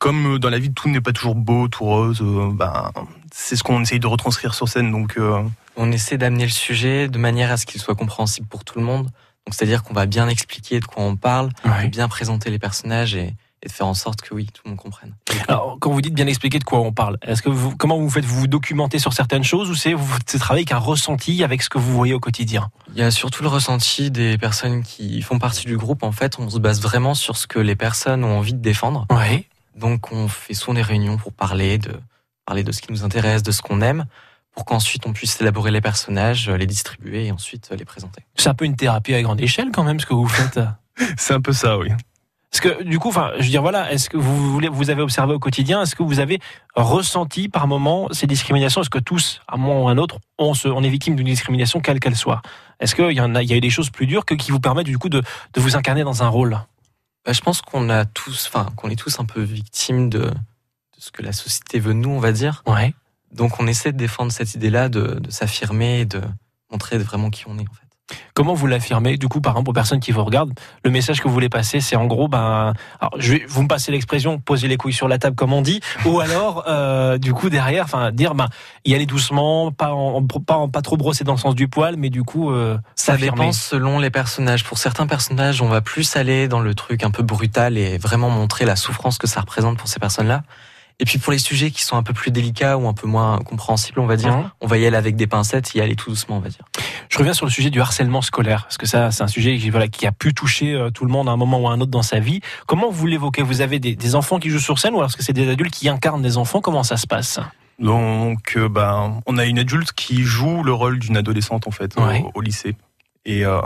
Comme 0.00 0.34
euh, 0.34 0.38
dans 0.38 0.50
la 0.50 0.58
vie, 0.58 0.72
tout 0.72 0.88
n'est 0.88 1.00
pas 1.00 1.12
toujours 1.12 1.34
beau, 1.36 1.68
tout 1.68 1.84
rose. 1.84 2.20
euh, 2.22 2.50
ben, 2.52 2.90
c'est 3.32 3.54
ce 3.56 3.62
qu'on 3.62 3.80
essaye 3.82 4.00
de 4.00 4.06
retranscrire 4.08 4.54
sur 4.54 4.68
scène. 4.68 4.90
Donc, 4.90 5.16
euh, 5.18 5.42
On 5.80 5.92
essaie 5.92 6.18
d'amener 6.18 6.44
le 6.44 6.50
sujet 6.50 7.08
de 7.08 7.18
manière 7.18 7.50
à 7.52 7.56
ce 7.56 7.64
qu'il 7.66 7.80
soit 7.80 7.94
compréhensible 7.94 8.46
pour 8.48 8.64
tout 8.64 8.78
le 8.78 8.84
monde. 8.84 9.04
Donc 9.46 9.54
c'est-à-dire 9.54 9.82
qu'on 9.82 9.94
va 9.94 10.06
bien 10.06 10.28
expliquer 10.28 10.80
de 10.80 10.84
quoi 10.84 11.02
on 11.04 11.16
parle, 11.16 11.50
Ouais. 11.64 11.88
bien 11.88 12.08
présenter 12.08 12.50
les 12.50 12.58
personnages 12.58 13.14
et, 13.14 13.34
et 13.62 13.66
de 13.68 13.72
faire 13.72 13.86
en 13.86 13.94
sorte 13.94 14.20
que 14.20 14.34
oui, 14.34 14.46
tout 14.52 14.62
le 14.64 14.70
monde 14.70 14.78
comprenne. 14.78 15.14
Alors, 15.48 15.78
quand 15.80 15.90
vous 15.90 16.02
dites 16.02 16.12
bien 16.14 16.26
expliquer 16.26 16.58
de 16.58 16.64
quoi 16.64 16.80
on 16.80 16.92
parle, 16.92 17.16
est-ce 17.22 17.40
que 17.42 17.48
vous, 17.48 17.74
comment 17.76 17.96
vous 17.98 18.10
faites? 18.10 18.24
Vous 18.24 18.40
vous 18.40 18.46
documentez 18.46 18.98
sur 18.98 19.12
certaines 19.14 19.44
choses 19.44 19.70
ou 19.70 19.74
c'est 19.74 19.94
vous 19.94 20.16
c'est 20.26 20.38
travailler 20.38 20.62
avec 20.62 20.72
un 20.72 20.78
ressenti 20.78 21.42
avec 21.42 21.62
ce 21.62 21.70
que 21.70 21.78
vous 21.78 21.92
voyez 21.94 22.12
au 22.12 22.20
quotidien? 22.20 22.70
Il 22.92 22.98
y 22.98 23.02
a 23.02 23.10
surtout 23.10 23.42
le 23.42 23.48
ressenti 23.48 24.10
des 24.10 24.36
personnes 24.36 24.82
qui 24.82 25.22
font 25.22 25.38
partie 25.38 25.66
du 25.66 25.76
groupe. 25.78 26.02
En 26.02 26.12
fait, 26.12 26.38
on 26.38 26.50
se 26.50 26.58
base 26.58 26.82
vraiment 26.82 27.14
sur 27.14 27.36
ce 27.36 27.46
que 27.46 27.58
les 27.60 27.76
personnes 27.76 28.24
ont 28.24 28.36
envie 28.38 28.52
de 28.54 28.60
défendre. 28.60 29.06
Donc 29.76 30.10
on 30.12 30.26
fait 30.28 30.54
souvent 30.54 30.74
des 30.74 30.82
réunions 30.82 31.16
pour 31.16 31.32
parler 31.32 31.78
de 31.78 31.92
parler 32.44 32.64
de 32.64 32.72
ce 32.72 32.80
qui 32.82 32.90
nous 32.92 33.04
intéresse, 33.04 33.42
de 33.42 33.52
ce 33.52 33.62
qu'on 33.62 33.80
aime, 33.80 34.06
pour 34.58 34.64
qu'ensuite 34.64 35.06
on 35.06 35.12
puisse 35.12 35.40
élaborer 35.40 35.70
les 35.70 35.80
personnages, 35.80 36.50
les 36.50 36.66
distribuer 36.66 37.26
et 37.26 37.30
ensuite 37.30 37.70
les 37.70 37.84
présenter. 37.84 38.22
C'est 38.34 38.48
un 38.48 38.54
peu 38.54 38.64
une 38.64 38.74
thérapie 38.74 39.14
à 39.14 39.22
grande 39.22 39.40
échelle 39.40 39.68
quand 39.72 39.84
même 39.84 40.00
ce 40.00 40.06
que 40.06 40.14
vous 40.14 40.26
faites. 40.26 40.58
c'est 41.16 41.32
un 41.32 41.40
peu 41.40 41.52
ça, 41.52 41.78
oui. 41.78 41.90
Parce 42.50 42.60
que 42.60 42.82
du 42.82 42.98
coup, 42.98 43.10
enfin, 43.10 43.30
je 43.38 43.44
veux 43.44 43.50
dire 43.50 43.62
voilà, 43.62 43.92
est-ce 43.92 44.10
que 44.10 44.16
vous 44.16 44.50
voulez, 44.50 44.68
vous 44.68 44.90
avez 44.90 45.00
observé 45.00 45.32
au 45.32 45.38
quotidien, 45.38 45.82
est-ce 45.82 45.94
que 45.94 46.02
vous 46.02 46.18
avez 46.18 46.40
ressenti 46.74 47.48
par 47.48 47.68
moment 47.68 48.08
ces 48.10 48.26
discriminations? 48.26 48.80
Est-ce 48.80 48.90
que 48.90 48.98
tous, 48.98 49.42
à 49.46 49.54
un 49.54 49.58
moment 49.58 49.84
ou 49.84 49.88
à 49.88 49.92
un 49.92 49.98
autre, 49.98 50.18
on, 50.38 50.54
se, 50.54 50.66
on 50.66 50.82
est 50.82 50.88
victime 50.88 51.14
d'une 51.14 51.28
discrimination 51.28 51.78
quelle 51.78 52.00
qu'elle 52.00 52.16
soit? 52.16 52.42
Est-ce 52.80 52.96
qu'il 52.96 53.12
y 53.12 53.20
en 53.20 53.36
a, 53.36 53.44
il 53.44 53.48
y 53.48 53.52
a 53.52 53.56
eu 53.56 53.60
des 53.60 53.70
choses 53.70 53.90
plus 53.90 54.08
dures 54.08 54.24
que 54.24 54.34
qui 54.34 54.50
vous 54.50 54.58
permettent 54.58 54.86
du 54.86 54.98
coup 54.98 55.08
de, 55.08 55.22
de 55.54 55.60
vous 55.60 55.76
incarner 55.76 56.02
dans 56.02 56.24
un 56.24 56.28
rôle? 56.28 56.58
Bah, 57.24 57.32
je 57.32 57.42
pense 57.42 57.62
qu'on 57.62 57.90
a 57.90 58.06
tous, 58.06 58.48
enfin 58.48 58.72
qu'on 58.74 58.90
est 58.90 58.96
tous 58.96 59.20
un 59.20 59.24
peu 59.24 59.40
victimes 59.40 60.10
de, 60.10 60.18
de 60.18 60.32
ce 60.98 61.12
que 61.12 61.22
la 61.22 61.32
société 61.32 61.78
veut 61.78 61.94
de 61.94 62.00
nous, 62.00 62.10
on 62.10 62.18
va 62.18 62.32
dire. 62.32 62.64
Ouais. 62.66 62.92
Donc 63.32 63.60
on 63.60 63.66
essaie 63.66 63.92
de 63.92 63.98
défendre 63.98 64.32
cette 64.32 64.54
idée-là, 64.54 64.88
de, 64.88 65.18
de 65.20 65.30
s'affirmer 65.30 66.00
et 66.00 66.04
de 66.06 66.20
montrer 66.70 66.98
vraiment 66.98 67.30
qui 67.30 67.44
on 67.46 67.56
est 67.58 67.62
en 67.68 67.72
fait. 67.74 67.82
Comment 68.32 68.54
vous 68.54 68.66
l'affirmez 68.66 69.18
Du 69.18 69.28
coup, 69.28 69.42
par 69.42 69.52
exemple, 69.52 69.68
aux 69.68 69.74
personnes 69.74 70.00
qui 70.00 70.12
vous 70.12 70.24
regardent, 70.24 70.58
le 70.82 70.90
message 70.90 71.20
que 71.20 71.28
vous 71.28 71.34
voulez 71.34 71.50
passer, 71.50 71.80
c'est 71.80 71.94
en 71.94 72.06
gros, 72.06 72.26
ben, 72.26 72.72
alors, 73.00 73.12
je 73.18 73.34
vais, 73.34 73.44
vous 73.46 73.62
me 73.64 73.68
passez 73.68 73.92
l'expression, 73.92 74.38
poser 74.38 74.66
les 74.66 74.78
couilles 74.78 74.94
sur 74.94 75.08
la 75.08 75.18
table, 75.18 75.36
comme 75.36 75.52
on 75.52 75.60
dit, 75.60 75.80
ou 76.06 76.18
alors, 76.20 76.64
euh, 76.68 77.18
du 77.18 77.34
coup, 77.34 77.50
derrière, 77.50 77.84
enfin, 77.84 78.10
dire, 78.10 78.34
ben, 78.34 78.48
y 78.86 78.94
aller 78.94 79.04
doucement, 79.04 79.72
pas, 79.72 79.92
en, 79.92 80.24
pas, 80.26 80.54
en- 80.56 80.70
pas 80.70 80.80
trop 80.80 80.96
brosser 80.96 81.22
dans 81.24 81.32
le 81.34 81.38
sens 81.38 81.54
du 81.54 81.68
poil, 81.68 81.96
mais 81.98 82.08
du 82.08 82.22
coup, 82.22 82.50
euh, 82.50 82.78
Ça 82.94 83.12
dépend 83.18 83.52
selon 83.52 83.98
les 83.98 84.08
personnages. 84.10 84.64
Pour 84.64 84.78
certains 84.78 85.06
personnages, 85.06 85.60
on 85.60 85.68
va 85.68 85.82
plus 85.82 86.16
aller 86.16 86.48
dans 86.48 86.60
le 86.60 86.74
truc 86.74 87.02
un 87.02 87.10
peu 87.10 87.22
brutal 87.22 87.76
et 87.76 87.98
vraiment 87.98 88.30
montrer 88.30 88.64
la 88.64 88.76
souffrance 88.76 89.18
que 89.18 89.26
ça 89.26 89.40
représente 89.42 89.76
pour 89.76 89.88
ces 89.88 90.00
personnes-là. 90.00 90.44
Et 91.00 91.04
puis 91.04 91.18
pour 91.18 91.32
les 91.32 91.38
sujets 91.38 91.70
qui 91.70 91.84
sont 91.84 91.96
un 91.96 92.02
peu 92.02 92.12
plus 92.12 92.32
délicats 92.32 92.76
ou 92.76 92.88
un 92.88 92.92
peu 92.92 93.06
moins 93.06 93.38
compréhensibles, 93.38 94.00
on 94.00 94.06
va 94.06 94.16
dire, 94.16 94.52
on 94.60 94.66
va 94.66 94.78
y 94.78 94.86
aller 94.86 94.96
avec 94.96 95.14
des 95.14 95.28
pincettes 95.28 95.70
et 95.74 95.78
y 95.78 95.80
aller 95.80 95.94
tout 95.94 96.10
doucement, 96.10 96.38
on 96.38 96.40
va 96.40 96.48
dire. 96.48 96.64
Je 97.08 97.18
reviens 97.18 97.34
sur 97.34 97.46
le 97.46 97.52
sujet 97.52 97.70
du 97.70 97.80
harcèlement 97.80 98.20
scolaire, 98.20 98.64
parce 98.64 98.78
que 98.78 98.86
ça, 98.86 99.12
c'est 99.12 99.22
un 99.22 99.28
sujet 99.28 99.56
qui, 99.58 99.70
voilà, 99.70 99.86
qui 99.86 100.06
a 100.06 100.12
pu 100.12 100.34
toucher 100.34 100.74
euh, 100.74 100.90
tout 100.90 101.04
le 101.04 101.12
monde 101.12 101.28
à 101.28 101.32
un 101.32 101.36
moment 101.36 101.60
ou 101.60 101.68
à 101.68 101.72
un 101.72 101.80
autre 101.80 101.92
dans 101.92 102.02
sa 102.02 102.18
vie. 102.18 102.40
Comment 102.66 102.90
vous 102.90 103.06
l'évoquez? 103.06 103.42
Vous 103.42 103.60
avez 103.60 103.78
des, 103.78 103.94
des 103.94 104.14
enfants 104.16 104.40
qui 104.40 104.50
jouent 104.50 104.58
sur 104.58 104.80
scène, 104.80 104.94
ou 104.94 104.98
alors 104.98 105.08
est-ce 105.08 105.16
que 105.16 105.22
c'est 105.22 105.32
des 105.32 105.48
adultes 105.48 105.72
qui 105.72 105.88
incarnent 105.88 106.22
des 106.22 106.36
enfants? 106.36 106.60
Comment 106.60 106.82
ça 106.82 106.96
se 106.96 107.06
passe? 107.06 107.38
Donc, 107.78 108.54
euh, 108.56 108.68
ben, 108.68 109.20
on 109.26 109.38
a 109.38 109.44
une 109.44 109.60
adulte 109.60 109.92
qui 109.92 110.24
joue 110.24 110.64
le 110.64 110.72
rôle 110.72 110.98
d'une 110.98 111.16
adolescente, 111.16 111.68
en 111.68 111.70
fait, 111.70 111.94
au, 112.34 112.40
lycée. 112.40 112.74
Et 113.24 113.44
euh, 113.44 113.60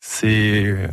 c'est 0.00 0.90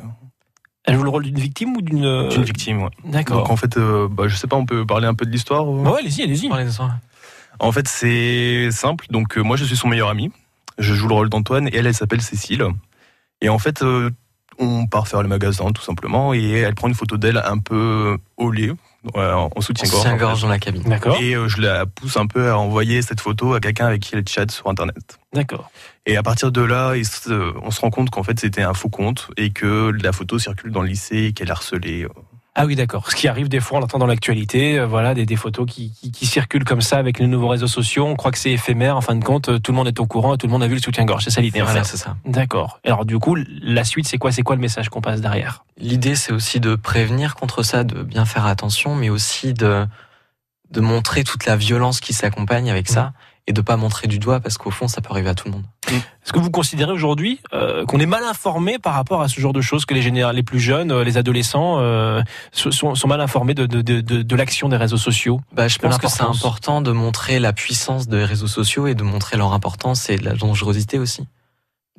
Elle 0.86 0.96
joue 0.96 1.04
le 1.04 1.10
rôle 1.10 1.24
d'une 1.24 1.40
victime 1.40 1.78
ou 1.78 1.82
d'une 1.82 2.04
euh, 2.04 2.30
une 2.30 2.44
victime, 2.44 2.84
ouais. 2.84 2.90
D'accord. 3.06 3.38
Donc, 3.38 3.50
en 3.50 3.56
fait, 3.56 3.78
euh, 3.78 4.08
bah, 4.10 4.28
je 4.28 4.36
sais 4.36 4.48
pas, 4.48 4.58
on 4.58 4.66
peut 4.66 4.86
parler 4.86 5.08
un 5.08 5.14
peu 5.14 5.26
de 5.26 5.32
l'histoire 5.32 5.64
euh 5.64 5.82
Bah 5.84 5.92
ouais, 5.92 6.00
allez-y, 6.00 6.24
allez-y. 6.24 6.50
Parlez 6.50 6.66
de 6.66 6.72
ça. 6.72 6.90
En 7.60 7.72
fait, 7.72 7.88
c'est 7.88 8.70
simple. 8.72 9.06
Donc, 9.10 9.38
euh, 9.38 9.42
moi, 9.42 9.56
je 9.56 9.64
suis 9.64 9.78
son 9.78 9.88
meilleur 9.88 10.10
ami. 10.10 10.32
Je 10.78 10.94
joue 10.94 11.08
le 11.08 11.14
rôle 11.14 11.30
d'Antoine 11.30 11.68
et 11.68 11.76
elle, 11.76 11.88
elle 11.88 11.94
s'appelle 11.94 12.22
Cécile. 12.22 12.66
Et 13.40 13.48
en 13.48 13.60
fait, 13.60 13.82
euh, 13.82 14.10
on 14.60 14.88
part 14.88 15.08
faire 15.08 15.22
le 15.22 15.30
magasin, 15.30 15.72
tout 15.72 15.82
simplement, 15.82 16.34
et 16.34 16.52
elle 16.52 16.76
prend 16.76 16.88
une 16.88 16.96
photo 16.96 17.18
d'elle 17.18 17.38
un 17.38 17.60
peu 17.60 18.18
au 18.38 18.52
lait, 18.52 18.72
euh, 19.16 19.34
en 19.34 19.50
On 19.56 19.62
soutien-gorge. 19.62 20.06
en 20.06 20.12
fait. 20.12 20.18
gorge 20.18 20.42
dans 20.42 20.48
la 20.50 20.60
cabine. 20.60 20.84
D'accord. 20.84 21.18
Et 21.22 21.36
euh, 21.36 21.48
je 21.48 21.62
la 21.62 21.86
pousse 21.86 22.18
un 22.18 22.26
peu 22.28 22.50
à 22.50 22.58
envoyer 22.58 23.02
cette 23.02 23.20
photo 23.22 23.54
à 23.54 23.60
quelqu'un 23.60 23.88
avec 23.88 24.02
qui 24.02 24.16
elle 24.16 24.28
chatte 24.28 24.52
sur 24.52 24.68
Internet. 24.70 25.20
D'accord. 25.34 25.70
Et 26.06 26.18
à 26.18 26.24
partir 26.24 26.52
de 26.52 26.62
là, 26.62 26.96
il 26.96 27.06
se- 27.06 27.54
on 27.62 27.72
se 27.72 27.80
rend 27.82 27.90
compte 27.90 28.10
qu'en 28.10 28.24
fait, 28.24 28.40
c'était 28.40 28.62
un 28.64 28.74
faux 28.74 28.90
compte 28.90 29.30
et 29.38 29.52
que 29.52 29.92
la 30.04 30.12
photo 30.12 30.38
circule 30.40 30.72
dans 30.72 30.82
le 30.82 30.88
lycée 30.90 31.18
et 31.26 31.34
qu'elle 31.34 31.50
a 31.50 31.54
harcelé. 31.54 32.06
Ah 32.56 32.68
oui, 32.68 32.76
d'accord. 32.76 33.10
Ce 33.10 33.16
qui 33.16 33.28
arrive 33.28 33.50
des 33.50 33.60
fois, 33.60 33.80
on 33.80 33.82
l'entend 33.82 33.98
dans 33.98 34.06
l'actualité, 34.06 34.78
euh, 34.78 34.86
voilà, 34.86 35.16
des, 35.16 35.26
des 35.26 35.36
photos 35.36 35.66
qui, 35.68 35.92
qui, 35.92 36.12
qui 36.12 36.28
circulent 36.28 36.66
comme 36.66 36.82
ça 36.82 36.98
avec 36.98 37.18
les 37.18 37.26
nouveaux 37.26 37.48
réseaux 37.48 37.66
sociaux. 37.66 38.06
On 38.06 38.16
croit 38.16 38.32
que 38.32 38.38
c'est 38.38 38.52
éphémère. 38.52 38.96
En 38.96 39.02
fin 39.02 39.16
de 39.16 39.24
compte, 39.24 39.50
euh, 39.50 39.58
tout 39.58 39.72
le 39.72 39.78
monde 39.78 39.88
est 39.88 40.00
au 40.00 40.06
courant 40.06 40.36
et 40.36 40.38
tout 40.38 40.46
le 40.46 40.52
monde 40.52 40.62
a 40.62 40.68
vu 40.68 40.76
le 40.76 40.82
soutien-gorge. 40.82 41.24
C'est 41.24 41.32
ça 41.32 41.42
l'idée. 41.42 41.62
Voilà, 41.62 41.84
c'est 41.84 41.98
ça. 41.98 42.16
D'accord. 42.26 42.80
Alors 42.86 43.06
du 43.06 43.18
coup, 43.18 43.36
la 43.36 43.84
suite, 43.84 44.08
c'est 44.08 44.20
quoi? 44.20 44.32
C'est 44.32 44.44
quoi 44.44 44.56
le 44.56 44.62
message 44.62 44.90
qu'on 44.90 45.02
passe 45.02 45.20
derrière? 45.20 45.66
L'idée, 45.80 46.16
c'est 46.16 46.32
aussi 46.32 46.60
de 46.60 46.76
prévenir 46.76 47.34
contre 47.34 47.64
ça, 47.64 47.84
de 47.84 48.04
bien 48.04 48.26
faire 48.26 48.46
attention, 48.46 48.96
mais 48.96 49.10
aussi 49.10 49.56
de, 49.56 49.88
de 50.70 50.80
montrer 50.80 51.24
toute 51.24 51.48
la 51.48 51.56
violence 51.56 52.02
qui 52.02 52.14
s'accompagne 52.14 52.70
avec 52.70 52.88
ça 52.88 53.14
et 53.48 53.54
de 53.54 53.62
pas 53.62 53.76
montrer 53.76 54.08
du 54.08 54.20
doigt 54.20 54.40
parce 54.40 54.58
qu'au 54.58 54.72
fond, 54.72 54.88
ça 54.88 55.02
peut 55.02 55.10
arriver 55.12 55.30
à 55.30 55.36
tout 55.36 55.48
le 55.48 55.54
monde. 55.54 55.64
Est-ce 55.90 56.32
que 56.32 56.40
vous 56.40 56.50
considérez 56.50 56.92
aujourd'hui 56.94 57.42
euh, 57.54 57.86
qu'on 57.86 58.00
est 58.00 58.06
mal 58.06 58.24
informé 58.24 58.80
par 58.80 58.94
rapport 58.94 59.22
à 59.22 59.28
ce 59.28 59.40
genre 59.42 59.52
de 59.52 59.60
choses, 59.62 59.86
que 59.86 59.94
les 59.94 60.10
les 60.10 60.44
plus 60.44 60.60
jeunes, 60.60 60.92
euh, 60.92 61.04
les 61.04 61.18
adolescents, 61.18 61.80
euh, 61.80 62.22
so- 62.54 62.72
sont, 62.72 62.96
sont 62.96 63.08
mal 63.08 63.20
informés 63.20 63.54
de, 63.54 63.66
de, 63.66 63.82
de, 63.82 64.00
de, 64.02 64.22
de 64.22 64.36
l'action 64.36 64.70
des 64.70 64.78
réseaux 64.78 64.98
sociaux? 64.98 65.42
Bah, 65.52 65.68
je 65.68 65.78
pense 65.78 65.98
que 65.98 66.08
c'est 66.08 66.24
important 66.24 66.82
de 66.82 66.92
montrer 66.92 67.40
la 67.40 67.52
puissance 67.52 68.08
des 68.08 68.24
réseaux 68.24 68.48
sociaux 68.48 68.88
et 68.88 68.96
de 68.96 69.04
montrer 69.04 69.36
leur 69.36 69.52
importance 69.54 70.10
et 70.10 70.18
la 70.18 70.34
dangerosité 70.34 70.98
aussi 70.98 71.28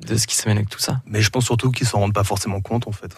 de 0.05 0.17
ce 0.17 0.25
qui 0.27 0.35
se 0.35 0.47
mène 0.49 0.57
avec 0.57 0.69
tout 0.69 0.79
ça. 0.79 1.01
Mais 1.05 1.21
je 1.21 1.29
pense 1.29 1.45
surtout 1.45 1.71
qu'ils 1.71 1.87
s'en 1.87 1.99
rendent 1.99 2.13
pas 2.13 2.23
forcément 2.25 2.59
compte, 2.61 2.87
en 2.87 2.91
fait. 2.91 3.15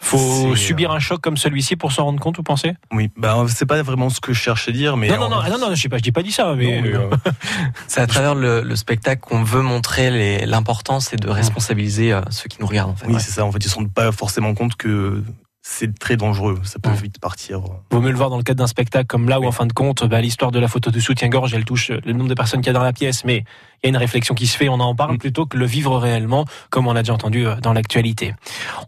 Faut 0.00 0.54
C'est, 0.54 0.62
subir 0.66 0.92
euh, 0.92 0.96
un 0.96 0.98
choc 1.00 1.20
comme 1.20 1.36
celui-ci 1.36 1.74
pour 1.76 1.90
s'en 1.92 2.04
rendre 2.04 2.20
compte, 2.20 2.36
vous 2.36 2.42
pensez? 2.44 2.74
Oui, 2.92 3.10
bah, 3.16 3.44
c'est 3.48 3.66
pas 3.66 3.82
vraiment 3.82 4.10
ce 4.10 4.20
que 4.20 4.32
je 4.32 4.38
cherche 4.40 4.68
à 4.68 4.72
dire, 4.72 4.96
mais. 4.96 5.08
Non, 5.08 5.16
non, 5.18 5.28
non, 5.28 5.42
non, 5.50 5.58
non, 5.58 5.74
je 5.74 5.82
sais 5.82 5.88
pas, 5.88 5.98
je 5.98 6.02
dis 6.02 6.12
pas 6.12 6.22
dit 6.22 6.30
ça, 6.32 6.54
mais, 6.56 6.80
euh, 6.94 7.10
C'est 7.88 8.00
à 8.00 8.06
travers 8.06 8.34
le, 8.34 8.62
le 8.62 8.76
spectacle 8.76 9.20
qu'on 9.22 9.42
veut 9.42 9.62
montrer 9.62 10.44
l'importance 10.46 11.12
et 11.12 11.16
de 11.16 11.28
responsabiliser 11.28 12.12
euh, 12.12 12.20
ceux 12.30 12.48
qui 12.48 12.58
nous 12.60 12.66
regardent 12.66 12.92
en 12.92 12.96
fait. 12.96 13.06
oui, 13.06 13.14
Ouais. 13.14 13.20
c'est 13.20 13.32
ça. 13.32 13.44
En 13.44 13.50
fait, 13.52 13.58
ils 13.64 13.68
se 13.68 13.74
rendent 13.74 13.92
pas 13.92 14.12
forcément 14.12 14.54
compte 14.54 14.76
que 14.76 15.22
c'est 15.70 15.98
très 15.98 16.16
dangereux. 16.16 16.58
Ça 16.64 16.78
peut 16.78 16.88
Ouais. 16.88 16.96
vite 16.96 17.20
partir. 17.20 17.60
vaut 17.90 18.00
mieux 18.00 18.10
le 18.10 18.16
voir 18.16 18.30
dans 18.30 18.38
le 18.38 18.42
cadre 18.42 18.58
d'un 18.58 18.66
spectacle 18.66 19.06
comme 19.06 19.28
là 19.28 19.38
où 19.38 19.46
en 19.46 19.52
fin 19.52 19.66
de 19.66 19.72
compte, 19.74 20.02
bah, 20.04 20.20
l'histoire 20.22 20.50
de 20.50 20.58
la 20.58 20.66
photo 20.66 20.90
de 20.90 20.98
soutien-gorge, 20.98 21.52
elle 21.52 21.64
touche 21.66 21.90
le 21.90 22.12
nombre 22.14 22.28
de 22.30 22.34
personnes 22.34 22.60
qu'il 22.60 22.68
y 22.68 22.70
a 22.70 22.78
dans 22.78 22.82
la 22.82 22.94
pièce, 22.94 23.24
mais 23.24 23.44
il 23.82 23.84
y 23.84 23.86
a 23.86 23.88
une 23.90 23.96
réflexion 23.98 24.34
qui 24.34 24.46
se 24.46 24.56
fait, 24.56 24.68
on 24.70 24.80
en 24.80 24.94
parle 24.94 25.14
Mm. 25.16 25.18
plutôt 25.18 25.44
que 25.46 25.56
le 25.58 25.66
vivre 25.66 25.98
réellement, 25.98 26.46
comme 26.70 26.86
on 26.86 26.96
a 26.96 27.02
déjà 27.02 27.12
entendu 27.12 27.46
euh, 27.46 27.56
dans 27.56 27.72
l'actualité. 27.74 28.34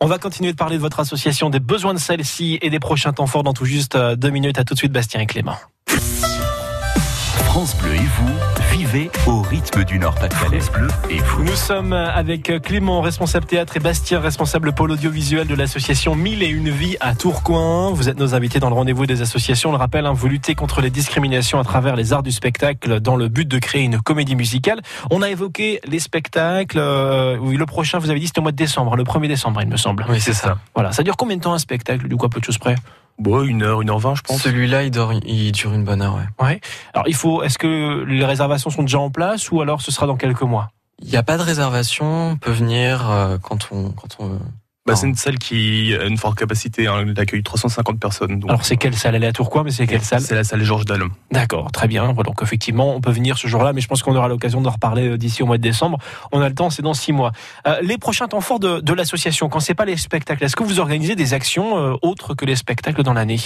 On 0.01 0.07
va 0.07 0.19
continuer 0.19 0.53
de 0.53 0.57
parler 0.57 0.77
de 0.77 0.81
votre 0.83 1.01
association, 1.01 1.51
des 1.51 1.61
besoins 1.61 1.93
de 1.95 1.99
celle-ci 1.99 2.59
et 2.63 2.71
des 2.71 2.81
prochains 2.81 3.13
temps 3.13 3.27
forts 3.27 3.43
dans 3.43 3.53
tout 3.53 3.67
juste 3.67 3.95
euh, 3.97 4.17
deux 4.17 4.31
minutes. 4.31 4.59
À 4.59 4.65
tout 4.65 4.73
de 4.75 4.79
suite, 4.79 4.93
Bastien 4.93 5.21
et 5.21 5.27
Clément. 5.27 5.57
France 7.51 7.77
Bleu 7.79 7.97
et 7.97 7.99
vous, 7.99 8.31
vivez 8.71 9.11
au 9.27 9.43
rythme 9.43 9.83
du 9.83 9.99
Nord-Pas-de-Calais. 9.99 10.61
Bleu 10.73 10.87
et 11.11 11.19
vous. 11.19 11.43
Nous 11.43 11.57
sommes 11.57 11.93
avec 11.93 12.45
Clément, 12.63 13.01
responsable 13.01 13.45
théâtre, 13.45 13.77
et 13.77 13.81
Bastien, 13.81 14.21
responsable 14.21 14.73
pôle 14.73 14.93
audiovisuel 14.93 15.49
de 15.49 15.57
l'association 15.57 16.15
Mille 16.15 16.45
et 16.45 16.47
une 16.47 16.71
vies 16.71 16.97
à 17.01 17.17
Tourcoing. 17.17 17.91
Vous 17.91 18.09
êtes 18.09 18.21
nos 18.21 18.37
invités 18.37 18.61
dans 18.61 18.69
le 18.69 18.77
rendez-vous 18.77 19.05
des 19.05 19.21
associations. 19.21 19.71
On 19.71 19.73
le 19.73 19.79
rappelle, 19.79 20.07
hein, 20.07 20.13
vous 20.13 20.29
luttez 20.29 20.55
contre 20.55 20.81
les 20.81 20.91
discriminations 20.91 21.59
à 21.59 21.65
travers 21.65 21.97
les 21.97 22.13
arts 22.13 22.23
du 22.23 22.31
spectacle 22.31 23.01
dans 23.01 23.17
le 23.17 23.27
but 23.27 23.49
de 23.49 23.59
créer 23.59 23.83
une 23.83 24.01
comédie 24.01 24.37
musicale. 24.37 24.81
On 25.11 25.21
a 25.21 25.29
évoqué 25.29 25.81
les 25.89 25.99
spectacles. 25.99 26.79
euh, 26.79 27.37
oui, 27.41 27.57
le 27.57 27.67
prochain, 27.67 27.99
vous 27.99 28.11
avez 28.11 28.21
dit, 28.21 28.29
c'était 28.29 28.39
au 28.39 28.43
mois 28.43 28.53
de 28.53 28.57
décembre, 28.57 28.95
le 28.95 29.03
1er 29.03 29.27
décembre, 29.27 29.61
il 29.61 29.69
me 29.69 29.77
semble. 29.77 30.07
Oui, 30.09 30.21
c'est 30.21 30.35
ça. 30.35 30.59
Voilà. 30.77 30.93
Ça 30.93 31.03
dure 31.03 31.17
combien 31.17 31.37
de 31.37 31.43
temps 31.43 31.53
un 31.53 31.59
spectacle, 31.59 32.07
du 32.07 32.15
coup, 32.15 32.27
à 32.27 32.29
peu 32.31 32.39
de 32.39 32.45
choses 32.45 32.59
près? 32.59 32.77
Bon, 33.21 33.43
une 33.43 33.63
heure, 33.63 33.83
une 33.83 33.91
heure 33.91 33.99
vingt, 33.99 34.15
je 34.15 34.23
pense. 34.23 34.41
Celui-là, 34.43 34.83
il, 34.85 34.91
dure- 34.91 35.13
il 35.27 35.53
dure 35.53 35.73
une 35.75 35.85
bonne 35.85 36.01
heure, 36.03 36.17
ouais. 36.17 36.45
Ouais. 36.45 36.61
Alors, 36.95 37.07
il 37.07 37.15
faut, 37.15 37.43
est-ce 37.43 37.59
que 37.59 38.03
les 38.09 38.25
réservations 38.25 38.71
sont 38.71 38.83
déjà 38.83 38.99
en 38.99 39.11
place 39.11 39.51
ou 39.53 39.61
alors 39.61 39.83
ce 39.83 39.93
sera 39.93 40.07
dans 40.07 40.17
quelques 40.17 40.43
mois? 40.43 40.71
Il 41.03 41.09
n'y 41.11 41.17
a 41.17 41.23
pas 41.23 41.37
de 41.39 41.43
réservation, 41.43 42.31
on 42.31 42.37
peut 42.37 42.51
venir 42.51 43.11
euh, 43.11 43.39
quand 43.41 43.69
on, 43.73 43.91
quand 43.91 44.17
on 44.19 44.27
veut. 44.29 44.39
Bah, 44.87 44.97
c'est 44.97 45.07
une 45.07 45.15
salle 45.15 45.39
qui 45.39 45.95
a 45.95 46.07
une 46.07 46.17
forte 46.17 46.39
capacité. 46.39 46.87
Hein, 46.87 47.05
elle 47.07 47.21
accueille 47.21 47.43
350 47.43 48.01
personnes. 48.01 48.41
Donc, 48.41 48.51
Alors, 48.51 48.65
c'est 48.65 48.79
quelle 48.79 48.97
salle 48.97 49.15
Elle 49.15 49.25
est 49.25 49.29
à 49.29 49.33
Tourcoing, 49.33 49.63
mais 49.63 49.71
c'est 49.71 49.87
quelle 49.87 50.01
salle? 50.03 50.23
C'est 50.23 50.35
la 50.35 50.43
salle 50.43 50.63
Georges 50.63 50.87
Dalle. 50.87 51.05
D'accord, 51.31 51.71
très 51.71 51.87
bien. 51.87 52.13
Donc 52.15 52.43
effectivement, 52.43 52.95
on 52.95 53.01
peut 53.01 53.11
venir 53.11 53.37
ce 53.37 53.47
jour-là, 53.47 53.73
mais 53.73 53.83
je 53.83 53.89
pense 53.89 54.03
qu'on 54.03 54.17
aura 54.17 54.29
l'occasion 54.29 54.61
d'en 54.63 54.71
reparler 54.71 55.11
euh, 55.11 55.19
d'ici 55.19 55.43
au 55.43 55.47
mois 55.47 55.59
de 55.59 55.63
décembre. 55.63 55.99
On 56.33 56.41
a 56.41 56.49
le 56.49 56.55
temps, 56.55 56.71
c'est 56.71 56.83
dans 56.83 56.95
six 56.95 57.13
mois. 57.13 57.33
Euh, 57.67 57.79
les 57.83 57.99
prochains 57.99 58.27
temps 58.27 58.41
forts 58.41 58.59
de, 58.59 58.81
de 58.81 58.93
l'association, 58.95 59.49
quand 59.51 59.61
c'est 59.61 59.75
pas 59.75 59.85
les 59.85 59.99
spectacles, 59.99 60.45
est-ce 60.45 60.57
que 60.57 60.65
vous 60.65 60.81
organisez 60.81 61.15
des 61.15 61.35
actions 61.35 61.79
euh, 61.79 61.97
autres 62.01 62.35
que 62.35 62.47
les 62.47 62.57
spectacles 62.57 63.03
dans 63.03 63.13
l'année? 63.13 63.39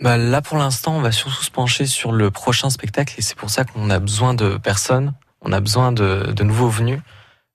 Bah, 0.00 0.16
là, 0.16 0.42
pour 0.42 0.58
l'instant, 0.58 0.96
on 0.96 1.00
va 1.00 1.12
surtout 1.12 1.42
se 1.42 1.50
pencher 1.50 1.86
sur 1.86 2.12
le 2.12 2.30
prochain 2.30 2.70
spectacle 2.70 3.14
et 3.18 3.22
c'est 3.22 3.36
pour 3.36 3.50
ça 3.50 3.64
qu'on 3.64 3.90
a 3.90 3.98
besoin 3.98 4.34
de 4.34 4.58
personnes, 4.58 5.14
on 5.40 5.52
a 5.52 5.60
besoin 5.60 5.92
de, 5.92 6.32
de 6.32 6.44
nouveaux 6.44 6.68
venus. 6.68 7.00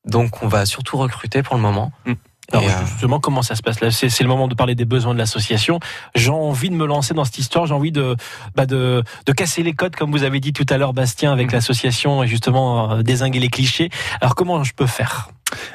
Donc, 0.05 0.43
on 0.43 0.47
va 0.47 0.65
surtout 0.65 0.97
recruter 0.97 1.43
pour 1.43 1.55
le 1.55 1.61
moment. 1.61 1.91
Mm. 2.05 2.13
Alors 2.53 2.63
Et, 2.65 2.71
euh, 2.71 2.85
justement, 2.85 3.19
comment 3.19 3.41
ça 3.41 3.55
se 3.55 3.61
passe 3.63 3.81
là? 3.81 3.89
C'est 3.91 4.21
le 4.21 4.27
moment 4.27 4.47
de 4.47 4.53
parler 4.55 4.75
des 4.75 4.85
besoins 4.85 5.13
de 5.13 5.19
l'association. 5.19 5.79
J'ai 6.15 6.29
envie 6.29 6.69
de 6.69 6.75
me 6.75 6.85
lancer 6.85 7.13
dans 7.13 7.25
cette 7.25 7.39
histoire. 7.39 7.65
J'ai 7.65 7.73
envie 7.73 7.91
de, 7.91 8.15
bah 8.55 8.65
de 8.67 9.03
de 9.25 9.31
casser 9.33 9.63
les 9.63 9.73
codes, 9.73 9.95
comme 9.95 10.11
vous 10.11 10.23
avez 10.23 10.39
dit 10.39 10.53
tout 10.53 10.65
à 10.69 10.77
l'heure, 10.77 10.93
Bastien, 10.93 11.31
avec 11.33 11.47
Mhm. 11.47 11.53
l'association 11.53 12.23
et 12.23 12.27
justement 12.27 12.91
euh, 12.91 13.01
désinguer 13.01 13.39
les 13.39 13.49
clichés. 13.49 13.89
Alors 14.21 14.35
comment 14.35 14.63
je 14.63 14.73
peux 14.73 14.85
faire? 14.87 15.29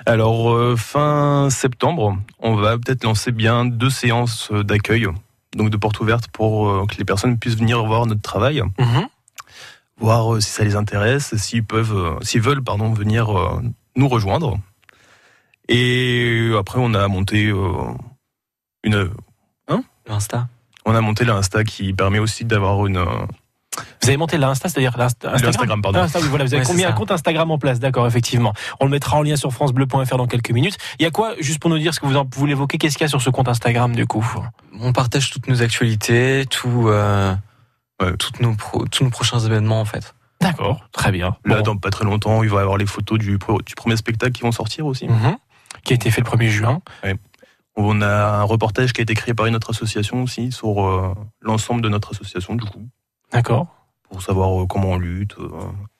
Alors, 0.06 0.50
euh, 0.50 0.76
fin 0.76 1.50
septembre, 1.50 2.16
on 2.40 2.54
va 2.54 2.78
peut-être 2.78 3.04
lancer 3.04 3.30
bien 3.32 3.64
deux 3.64 3.90
séances 3.90 4.50
d'accueil, 4.52 5.06
donc 5.56 5.70
de 5.70 5.76
porte 5.76 6.00
ouverte 6.00 6.28
pour 6.28 6.87
que 6.88 6.97
les 6.97 7.04
personnes 7.04 7.38
puissent 7.38 7.56
venir 7.58 7.85
voir 7.85 8.06
notre 8.06 8.23
travail, 8.23 8.62
Mhm. 8.78 9.06
voir 9.99 10.40
si 10.42 10.50
ça 10.50 10.64
les 10.64 10.76
intéresse, 10.76 11.37
s'ils 11.37 11.64
peuvent, 11.64 12.18
s'ils 12.23 12.40
veulent, 12.40 12.62
pardon, 12.62 12.92
venir 12.92 13.28
nous 13.97 14.08
rejoindre. 14.08 14.58
Et 15.68 16.50
après, 16.58 16.78
on 16.80 16.94
a 16.94 17.06
monté 17.08 17.46
euh, 17.48 17.92
une, 18.84 19.10
Insta. 20.08 20.48
on 20.87 20.94
a 20.94 21.00
monté 21.02 21.25
l'Insta 21.26 21.64
qui 21.64 21.92
permet 21.92 22.18
aussi 22.18 22.44
d'avoir 22.46 22.87
une, 22.87 22.96
euh, 22.96 23.04
Vous 24.02 24.08
avez 24.08 24.16
monté 24.16 24.38
l'Insta, 24.38 24.68
c'est-à-dire 24.70 24.96
l'Insta- 24.96 25.28
Instagram, 25.28 25.42
l'Instagram, 25.44 25.82
pardon. 25.82 25.98
Ah, 26.00 26.04
Insta, 26.04 26.20
oui, 26.20 26.28
voilà, 26.28 26.44
vous 26.46 26.54
avez 26.54 26.62
Ouais, 26.62 26.66
combien 26.66 26.88
un 26.88 26.92
compte 26.92 27.10
Instagram 27.10 27.50
en 27.50 27.58
place, 27.58 27.78
d'accord, 27.80 28.06
effectivement. 28.06 28.54
On 28.80 28.87
le 28.87 28.90
mettra 28.90 29.18
en 29.18 29.22
lien 29.22 29.37
sur 29.37 29.52
francebleu.fr 29.52 30.16
dans 30.16 30.26
quelques 30.26 30.50
minutes. 30.50 30.78
Il 30.98 31.02
y 31.02 31.06
a 31.06 31.10
quoi, 31.10 31.34
juste 31.40 31.60
pour 31.60 31.68
nous 31.70 31.78
dire 31.78 31.92
ce 31.92 32.00
que 32.00 32.06
vous, 32.06 32.16
en, 32.16 32.26
vous 32.34 32.46
l'évoquez, 32.46 32.78
qu'est-ce 32.78 32.96
qu'il 32.96 33.04
y 33.04 33.06
a 33.06 33.08
sur 33.08 33.20
ce 33.20 33.28
compte 33.28 33.48
Instagram 33.48 33.94
du 33.94 34.06
coup? 34.06 34.26
On 34.80 34.92
partage 34.94 35.30
toutes 35.30 35.48
nos 35.48 35.60
actualités, 35.62 36.46
tout, 36.48 36.88
euh, 36.88 37.34
Ouais. 38.00 38.16
toutes 38.16 38.40
nos 38.40 38.54
pro- 38.54 38.87
tous 38.87 39.04
nos 39.04 39.10
prochains 39.10 39.40
événements, 39.40 39.80
en 39.80 39.84
fait. 39.84 40.14
D'accord, 40.40 40.80
très 40.92 41.10
bien. 41.10 41.37
Là, 41.44 41.56
Bon. 41.56 41.62
dans 41.62 41.76
pas 41.76 41.90
très 41.90 42.04
longtemps, 42.04 42.42
il 42.44 42.48
va 42.48 42.58
y 42.58 42.60
avoir 42.62 42.76
les 42.78 42.87
photos 42.87 43.18
du, 43.18 43.38
premier 43.38 43.96
spectacle 43.96 44.30
qui 44.32 44.42
vont 44.42 44.52
sortir 44.52 44.87
aussi. 44.87 45.08
Mhm. 45.08 45.37
Qui 45.88 45.95
a 45.95 45.97
été 45.97 46.11
fait 46.11 46.21
le 46.21 46.26
1er 46.26 46.49
juin. 46.50 46.83
On 47.76 48.02
a 48.02 48.40
un 48.40 48.42
reportage 48.42 48.92
qui 48.92 49.00
a 49.00 49.04
été 49.04 49.14
créé 49.14 49.33
par 49.33 49.47
une 49.47 49.54
autre 49.57 49.71
association 49.71 50.23
aussi 50.23 50.52
sur 50.52 50.85
euh, 50.85 51.14
l'ensemble 51.40 51.80
de 51.80 51.88
notre 51.88 52.11
association 52.11 52.57
du 52.57 52.64
coup, 52.66 52.87
D'accord. 53.33 53.68
pour 54.11 54.21
savoir 54.21 54.61
euh, 54.61 54.66
comment 54.66 54.90
on 54.90 54.99
lutte. 54.99 55.37
euh. 55.38 55.49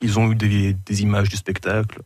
Ils 0.03 0.19
ont 0.19 0.31
eu 0.31 0.35
des, 0.35 0.75
des 0.75 1.03
images 1.03 1.31
du 1.31 1.37
spectacle. 1.37 2.03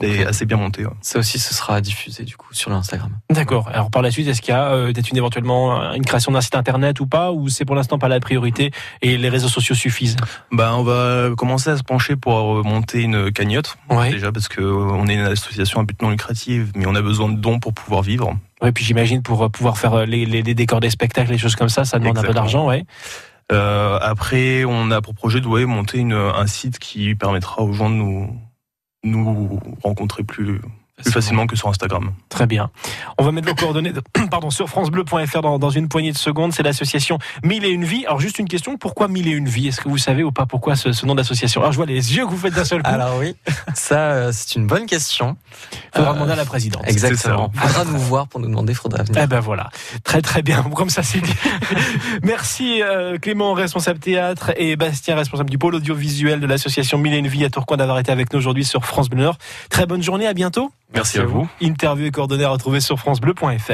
C'était 0.00 0.22
Ok. 0.22 0.28
assez 0.28 0.44
bien 0.46 0.56
monté. 0.56 0.84
ouais. 0.84 0.92
Ça 1.00 1.18
aussi, 1.18 1.38
ce 1.38 1.54
sera 1.54 1.80
diffusé, 1.80 2.24
du 2.24 2.36
coup, 2.36 2.52
sur 2.52 2.70
l'Instagram. 2.70 3.10
D'accord. 3.30 3.68
Alors 3.72 3.90
par 3.90 4.02
la 4.02 4.10
suite, 4.10 4.26
est-ce 4.28 4.40
qu'il 4.42 4.52
y 4.52 4.56
a 4.56 4.68
euh, 4.72 4.92
peut-être 4.92 5.10
une 5.10 5.16
éventuellement 5.16 5.92
une 5.92 6.04
création 6.04 6.32
d'un 6.32 6.40
site 6.40 6.56
internet 6.56 7.00
ou 7.00 7.06
pas, 7.06 7.30
ou 7.32 7.48
c'est 7.48 7.64
pour 7.64 7.76
l'instant 7.76 7.98
pas 7.98 8.08
la 8.08 8.20
priorité 8.20 8.70
et 9.02 9.16
les 9.16 9.28
réseaux 9.28 9.48
sociaux 9.48 9.74
suffisent? 9.74 10.16
Bah, 10.52 10.72
on 10.76 10.82
va 10.82 11.30
commencer 11.36 11.70
à 11.70 11.76
se 11.76 11.82
pencher 11.82 12.16
pour 12.16 12.58
euh, 12.58 12.62
monter 12.62 13.02
une 13.02 13.30
cagnotte 13.32 13.76
Ouais. 13.90 14.10
déjà 14.10 14.32
parce 14.32 14.48
que 14.48 14.60
euh, 14.60 14.74
on 14.74 15.06
est 15.06 15.14
une 15.14 15.20
association 15.20 15.80
à 15.80 15.84
but 15.84 16.00
non 16.02 16.10
lucratif, 16.10 16.64
mais 16.74 16.86
on 16.86 16.94
a 16.94 17.02
besoin 17.02 17.28
de 17.30 17.36
dons 17.38 17.60
pour 17.60 17.72
pouvoir 17.74 18.02
vivre. 18.02 18.34
Ouais, 18.62 18.72
puis 18.72 18.84
j'imagine 18.84 19.22
pour 19.22 19.44
euh, 19.44 19.48
pouvoir 19.48 19.78
faire 19.78 20.06
les, 20.06 20.24
les, 20.26 20.42
les 20.42 20.54
décors 20.54 20.80
des 20.80 20.90
spectacles, 20.90 21.30
les 21.30 21.38
choses 21.38 21.54
comme 21.56 21.68
ça, 21.68 21.84
ça 21.84 21.98
demande 21.98 22.18
un 22.18 22.22
peu 22.22 22.32
d'argent, 22.34 22.66
ouais. 22.66 22.84
Euh, 23.52 23.98
après, 24.00 24.64
on 24.64 24.90
a 24.90 25.02
pour 25.02 25.14
projet 25.14 25.40
de 25.40 25.46
ouais, 25.46 25.66
monter 25.66 25.98
une, 25.98 26.14
un 26.14 26.46
site 26.46 26.78
qui 26.78 27.14
permettra 27.14 27.60
aux 27.62 27.72
gens 27.74 27.90
de 27.90 27.94
nous 27.96 28.30
nous 29.04 29.60
rencontrer 29.82 30.24
plus, 30.24 30.60
plus 31.02 31.10
facilement 31.10 31.46
que 31.46 31.56
sur 31.56 31.68
Instagram. 31.68 32.12
Très 32.28 32.46
bien. 32.46 32.70
On 33.18 33.24
va 33.24 33.32
mettre 33.32 33.48
vos 33.48 33.54
coordonnées 33.54 33.92
de- 33.92 34.02
pardon, 34.30 34.50
sur 34.50 34.68
francebleu.fr 34.68 35.40
dans, 35.42 35.58
dans 35.58 35.70
une 35.70 35.88
poignée 35.88 36.12
de 36.12 36.18
secondes. 36.18 36.52
C'est 36.52 36.62
l'association 36.62 37.18
Mille 37.42 37.64
et 37.64 37.70
une 37.70 37.84
vies. 37.84 38.04
Alors 38.06 38.20
juste 38.20 38.38
une 38.38 38.48
question, 38.48 38.76
pourquoi 38.76 39.08
Mille 39.08 39.26
et 39.26 39.32
une 39.32 39.48
vies? 39.48 39.68
Est-ce 39.68 39.80
que 39.80 39.88
vous 39.88 39.98
savez 39.98 40.22
ou 40.22 40.30
pas 40.30 40.46
pourquoi 40.46 40.76
ce, 40.76 40.92
ce 40.92 41.04
nom 41.04 41.14
d'association? 41.16 41.60
Alors 41.62 41.72
je 41.72 41.76
vois 41.78 41.86
les 41.86 42.16
yeux 42.16 42.24
que 42.24 42.30
vous 42.30 42.36
faites 42.38 42.54
d'un 42.54 42.64
seul 42.64 42.82
coup. 42.82 42.90
Alors 42.90 43.16
oui, 43.18 43.34
ça, 43.74 43.98
euh, 44.12 44.30
c'est 44.32 44.54
une 44.54 44.66
bonne 44.66 44.86
question. 44.86 45.36
faudra 45.94 46.10
euh, 46.10 46.14
demander 46.14 46.32
à 46.32 46.36
la 46.36 46.44
présidente. 46.44 46.82
Exactement. 46.86 47.50
Faudra 47.54 47.84
nous 47.84 47.98
voir 47.98 48.28
pour 48.28 48.38
nous 48.40 48.48
demander, 48.48 48.72
faudra 48.74 49.02
venir. 49.02 49.20
Eh 49.24 49.26
ben 49.26 49.40
voilà, 49.40 49.70
très 50.04 50.22
très 50.22 50.42
bien, 50.42 50.62
comme 50.74 50.90
ça 50.90 51.02
c'est 51.02 51.20
dit. 51.20 51.34
Merci 52.22 52.82
euh, 52.82 53.18
Clément, 53.18 53.52
responsable 53.54 53.98
théâtre, 53.98 54.52
et 54.56 54.76
Bastien, 54.76 55.16
responsable 55.16 55.50
du 55.50 55.58
pôle 55.58 55.74
audiovisuel 55.74 56.40
de 56.40 56.46
l'association 56.46 56.98
Mille 56.98 57.14
et 57.14 57.18
une 57.18 57.26
vies 57.28 57.44
à 57.44 57.50
Tourcoing 57.50 57.76
d'avoir 57.78 57.98
été 57.98 58.12
avec 58.12 58.32
nous 58.32 58.38
aujourd'hui 58.38 58.64
sur 58.64 58.84
France 58.84 59.08
Bleu 59.08 59.22
Nord. 59.22 59.38
Très 59.70 59.86
bonne 59.86 60.02
journée, 60.02 60.26
à 60.26 60.34
bientôt. 60.34 60.70
Merci 60.92 61.18
à 61.18 61.24
vous. 61.24 61.48
Interview 61.60 62.06
et 62.06 62.10
coordonnées 62.10 62.44
à 62.44 62.50
retrouver 62.50 62.80
sur 62.80 62.98
francebleu.fr. 62.98 63.72